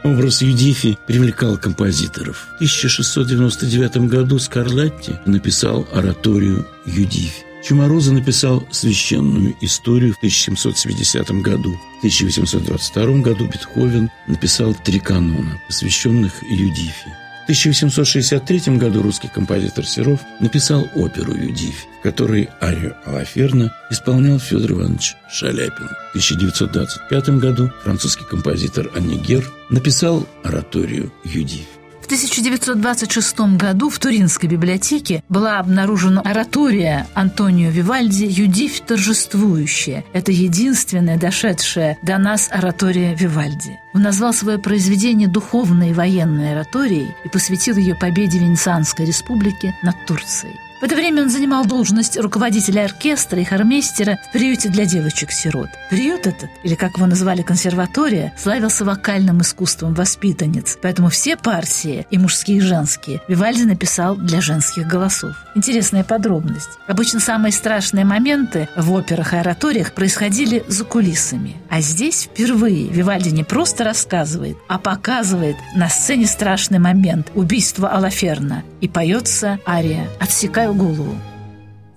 Образ 0.05 0.43
Юдифи 0.43 0.99
привлекал 1.07 1.57
композиторов. 1.57 2.49
В 2.53 2.55
1699 2.57 4.09
году 4.09 4.39
Скарлатти 4.39 5.15
написал 5.27 5.87
ораторию 5.93 6.67
«Юдифи». 6.87 7.45
Чумароза 7.65 8.13
написал 8.13 8.67
священную 8.71 9.55
историю 9.61 10.15
в 10.15 10.19
1770 10.19 11.31
году. 11.43 11.73
В 11.97 11.99
1822 11.99 13.23
году 13.23 13.47
Бетховен 13.47 14.11
написал 14.29 14.75
три 14.75 15.01
канона, 15.01 15.61
посвященных 15.67 16.43
Юдифи. 16.45 17.28
В 17.49 17.51
1863 17.51 18.77
году 18.77 19.01
русский 19.01 19.29
композитор 19.29 19.87
Серов 19.87 20.21
написал 20.39 20.87
оперу 20.95 21.33
«Юдивь», 21.33 21.87
которой 22.03 22.51
арию 22.61 22.95
Алаферна 23.07 23.75
исполнял 23.89 24.39
Федор 24.39 24.73
Иванович 24.73 25.17
Шаляпин. 25.31 25.89
В 26.13 26.19
1925 26.19 27.29
году 27.41 27.73
французский 27.83 28.25
композитор 28.25 28.91
Аннигер 28.95 29.51
написал 29.71 30.29
ораторию 30.45 31.11
«Юдивь». 31.25 31.78
В 32.09 32.11
1926 32.11 33.59
году 33.59 33.91
в 33.91 33.99
Туринской 33.99 34.49
библиотеке 34.49 35.23
была 35.29 35.59
обнаружена 35.59 36.23
оратория 36.23 37.07
Антонио 37.13 37.69
Вивальди 37.69 38.25
«Юдивь 38.25 38.81
торжествующая». 38.81 40.07
Это 40.15 40.33
единственная 40.33 41.19
дошедшая 41.19 41.99
до 42.03 42.17
нас 42.17 42.49
оратория 42.51 43.15
Вивальди. 43.15 43.79
Он 43.93 44.01
назвал 44.01 44.33
свое 44.33 44.57
произведение 44.57 45.29
духовной 45.29 45.93
военной 45.93 46.53
ораторией 46.53 47.15
и 47.27 47.29
посвятил 47.29 47.77
ее 47.77 47.95
победе 47.95 48.39
Венецианской 48.39 49.05
республики 49.05 49.75
над 49.83 50.07
Турцией. 50.07 50.59
В 50.81 50.85
это 50.85 50.95
время 50.95 51.23
он 51.23 51.29
занимал 51.29 51.67
должность 51.67 52.17
руководителя 52.17 52.85
оркестра 52.85 53.41
и 53.41 53.45
хормейстера 53.45 54.21
в 54.29 54.33
приюте 54.33 54.69
для 54.69 54.85
девочек-сирот. 54.85 55.69
Приют 55.91 56.29
этот, 56.29 56.51
или 56.63 56.77
как 56.77 56.97
его 56.97 57.07
называли 57.07 57.43
консерватория, 57.43 58.33
славился 58.39 58.85
вокальным 58.85 59.41
искусством 59.41 59.95
воспитанниц, 59.95 60.79
поэтому 60.81 61.09
все 61.09 61.37
партии, 61.37 62.07
и 62.13 62.19
мужские, 62.19 62.59
и 62.59 62.61
женские, 62.61 63.21
Вивальди 63.27 63.65
написал 63.65 64.15
для 64.15 64.41
женских 64.41 64.87
голосов. 64.87 65.35
Интересная 65.57 66.05
подробность. 66.05 66.79
Обычно 66.87 67.19
самые 67.19 67.51
страшные 67.51 68.05
моменты 68.05 68.69
в 68.77 68.93
операх 68.93 69.33
и 69.33 69.37
ораториях 69.37 69.95
происходили 69.95 70.63
за 70.69 70.85
кулисами. 70.85 71.57
А 71.69 71.81
здесь 71.81 72.25
впервые 72.31 72.87
Вивальди 72.87 73.31
не 73.31 73.43
просто 73.43 73.83
рассказывает, 73.83 74.57
а 74.69 74.79
показывает 74.79 75.57
на 75.75 75.89
сцене 75.89 76.29
страшный 76.29 76.79
момент– 76.79 77.33
убийства 77.35 77.89
Алаферна 77.89 78.63
и 78.81 78.89
поется 78.89 79.59
ария 79.67 80.09
«Отсекаю 80.21 80.75
голову». 80.75 81.15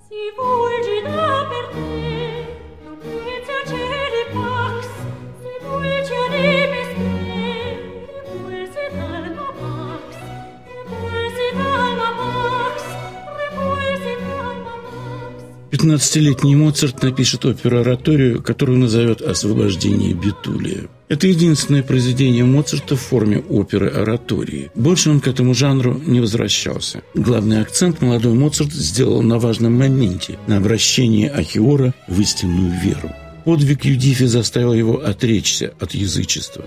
Сегодня 0.08 0.61
15-летний 15.82 16.54
Моцарт 16.54 17.02
напишет 17.02 17.44
оперу-ораторию, 17.44 18.40
которую 18.40 18.78
назовет 18.78 19.20
«Освобождение 19.20 20.14
Бетулия». 20.14 20.88
Это 21.08 21.26
единственное 21.26 21.82
произведение 21.82 22.44
Моцарта 22.44 22.94
в 22.94 23.00
форме 23.00 23.38
оперы-оратории. 23.38 24.70
Больше 24.76 25.10
он 25.10 25.18
к 25.20 25.26
этому 25.26 25.54
жанру 25.54 26.00
не 26.06 26.20
возвращался. 26.20 27.02
Главный 27.14 27.60
акцент 27.60 28.00
молодой 28.00 28.32
Моцарт 28.32 28.72
сделал 28.72 29.22
на 29.22 29.40
важном 29.40 29.76
моменте– 29.76 30.38
на 30.46 30.58
обращении 30.58 31.26
Ахиора 31.26 31.94
в 32.06 32.20
истинную 32.20 32.80
веру. 32.80 33.10
Подвиг 33.44 33.84
Юдифи 33.84 34.26
заставил 34.26 34.74
его 34.74 35.04
отречься 35.04 35.74
от 35.80 35.94
язычества. 35.94 36.64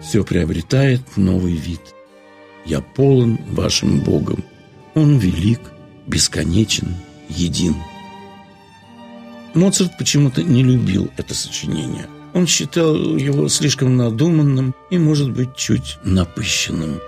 «Все 0.00 0.22
приобретает 0.22 1.00
новый 1.16 1.54
вид. 1.54 1.80
Я 2.64 2.80
полон 2.82 3.40
вашим 3.50 3.98
Богом. 4.00 4.44
Он 4.94 5.18
велик, 5.18 5.60
бесконечен, 6.06 6.94
един». 7.28 7.74
Моцарт 9.54 9.96
почему-то 9.98 10.42
не 10.42 10.62
любил 10.62 11.10
это 11.16 11.34
сочинение– 11.34 12.06
он 12.34 12.46
считал 12.46 12.94
его 13.16 13.48
слишком 13.48 13.96
надуманным 13.96 14.74
и, 14.90 14.98
может 14.98 15.32
быть, 15.32 15.56
чуть 15.56 15.98
напыщенным. 16.04 17.00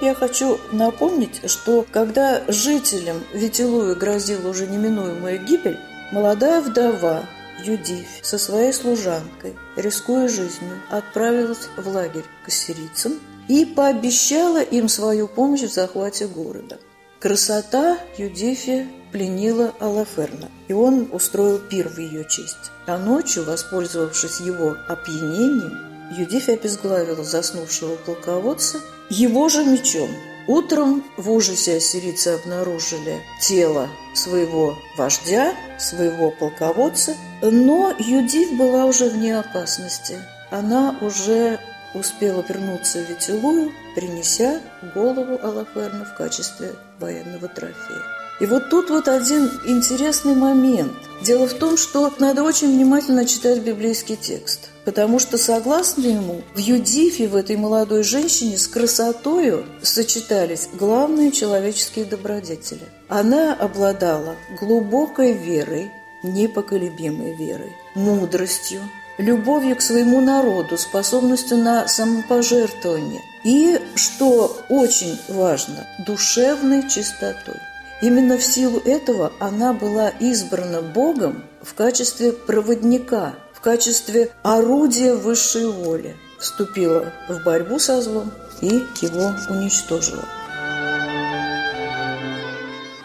Я 0.00 0.14
хочу 0.14 0.58
напомнить, 0.72 1.48
что 1.48 1.86
когда 1.90 2.42
жителям 2.48 3.18
Ветилуя 3.32 3.94
грозила 3.94 4.48
уже 4.48 4.66
неминуемая 4.66 5.38
гибель, 5.38 5.78
молодая 6.12 6.60
вдова 6.60 7.22
Юдивь 7.64 8.20
со 8.22 8.36
своей 8.36 8.72
служанкой, 8.72 9.54
рискуя 9.76 10.28
жизнью, 10.28 10.80
отправилась 10.90 11.68
в 11.76 11.88
лагерь 11.88 12.24
к 12.44 12.48
ассирийцам 12.48 13.14
и 13.48 13.64
пообещала 13.64 14.60
им 14.60 14.88
свою 14.88 15.28
помощь 15.28 15.62
в 15.62 15.72
захвате 15.72 16.26
города. 16.26 16.78
Красота 17.20 17.98
Юдифи 18.18 18.86
пленила 19.16 19.72
Алаферна, 19.80 20.50
и 20.68 20.74
он 20.74 21.08
устроил 21.10 21.58
пир 21.58 21.88
в 21.88 21.98
ее 21.98 22.26
честь. 22.26 22.70
А 22.86 22.98
ночью, 22.98 23.44
воспользовавшись 23.44 24.40
его 24.40 24.76
опьянением, 24.88 25.78
Юдифь 26.18 26.50
обезглавила 26.50 27.24
заснувшего 27.24 27.96
полководца 27.96 28.78
его 29.08 29.48
же 29.48 29.64
мечом. 29.64 30.10
Утром 30.46 31.02
в 31.16 31.30
ужасе 31.30 31.78
ассирийцы 31.78 32.28
обнаружили 32.28 33.22
тело 33.40 33.88
своего 34.14 34.76
вождя, 34.98 35.54
своего 35.78 36.30
полководца, 36.30 37.14
но 37.40 37.94
Юдив 37.98 38.58
была 38.58 38.84
уже 38.84 39.08
вне 39.08 39.38
опасности. 39.38 40.18
Она 40.50 40.94
уже 41.00 41.58
успела 41.94 42.44
вернуться 42.46 42.98
в 42.98 43.08
Витилую, 43.08 43.72
принеся 43.94 44.60
голову 44.94 45.40
Алаферна 45.42 46.04
в 46.04 46.14
качестве 46.18 46.74
военного 47.00 47.48
трофея. 47.48 48.15
И 48.38 48.46
вот 48.46 48.68
тут 48.68 48.90
вот 48.90 49.08
один 49.08 49.50
интересный 49.64 50.34
момент. 50.34 50.92
Дело 51.22 51.48
в 51.48 51.54
том, 51.54 51.78
что 51.78 52.12
надо 52.18 52.42
очень 52.42 52.68
внимательно 52.68 53.24
читать 53.24 53.60
библейский 53.60 54.16
текст. 54.16 54.68
Потому 54.84 55.18
что, 55.18 55.38
согласно 55.38 56.02
ему, 56.02 56.42
в 56.54 56.58
Юдифе, 56.58 57.28
в 57.28 57.34
этой 57.34 57.56
молодой 57.56 58.04
женщине, 58.04 58.58
с 58.58 58.68
красотою 58.68 59.64
сочетались 59.82 60.68
главные 60.74 61.32
человеческие 61.32 62.04
добродетели. 62.04 62.86
Она 63.08 63.54
обладала 63.54 64.36
глубокой 64.60 65.32
верой, 65.32 65.90
непоколебимой 66.22 67.34
верой, 67.34 67.72
мудростью, 67.94 68.80
любовью 69.18 69.76
к 69.76 69.82
своему 69.82 70.20
народу, 70.20 70.76
способностью 70.76 71.56
на 71.56 71.88
самопожертвование 71.88 73.22
и, 73.44 73.80
что 73.94 74.60
очень 74.68 75.18
важно, 75.28 75.86
душевной 76.06 76.88
чистотой. 76.88 77.56
Именно 78.02 78.36
в 78.36 78.42
силу 78.42 78.78
этого 78.80 79.32
она 79.40 79.72
была 79.72 80.08
избрана 80.08 80.82
Богом 80.82 81.44
в 81.62 81.74
качестве 81.74 82.32
проводника, 82.32 83.34
в 83.54 83.60
качестве 83.60 84.30
орудия 84.42 85.14
высшей 85.14 85.66
воли, 85.66 86.14
вступила 86.38 87.12
в 87.28 87.42
борьбу 87.42 87.78
со 87.78 88.02
злом 88.02 88.30
и 88.60 88.82
его 89.00 89.34
уничтожила. 89.48 90.24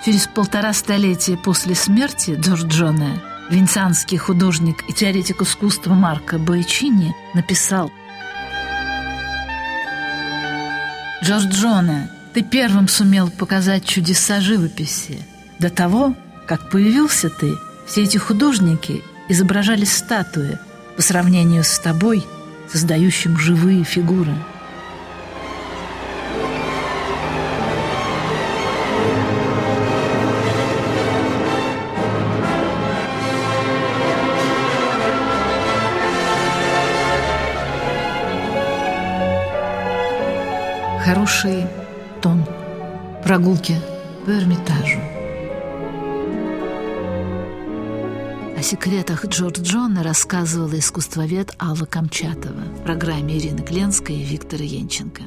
Через 0.03 0.27
полтора 0.27 0.73
столетия 0.73 1.37
после 1.37 1.75
смерти 1.75 2.31
Джорджоне 2.31 3.21
венецианский 3.49 4.17
художник 4.17 4.83
и 4.89 4.93
теоретик 4.93 5.41
искусства 5.41 5.93
Марко 5.93 6.37
Боичини 6.37 7.13
написал 7.33 7.91
«Джорджоне, 11.23 12.09
ты 12.33 12.43
первым 12.43 12.87
сумел 12.87 13.29
показать 13.29 13.83
чудеса 13.83 14.39
живописи. 14.39 15.19
До 15.59 15.69
того, 15.69 16.15
как 16.47 16.69
появился 16.69 17.29
ты, 17.29 17.57
все 17.85 18.03
эти 18.03 18.17
художники 18.17 19.03
изображали 19.27 19.83
статуи 19.83 20.57
по 20.95 21.01
сравнению 21.01 21.65
с 21.65 21.77
тобой, 21.77 22.25
создающим 22.71 23.37
живые 23.37 23.83
фигуры. 23.83 24.33
Хорошие 41.03 41.80
тон, 42.21 42.45
прогулки 43.23 43.75
по 44.25 44.29
Эрмитажу. 44.29 44.99
О 48.55 48.61
секретах 48.61 49.25
Джорджона 49.25 50.03
рассказывала 50.03 50.77
искусствовед 50.77 51.55
Алла 51.59 51.85
Камчатова 51.85 52.61
в 52.79 52.83
программе 52.83 53.39
Ирины 53.39 53.63
Кленской 53.63 54.17
и 54.17 54.23
Виктора 54.23 54.63
Янченко. 54.63 55.23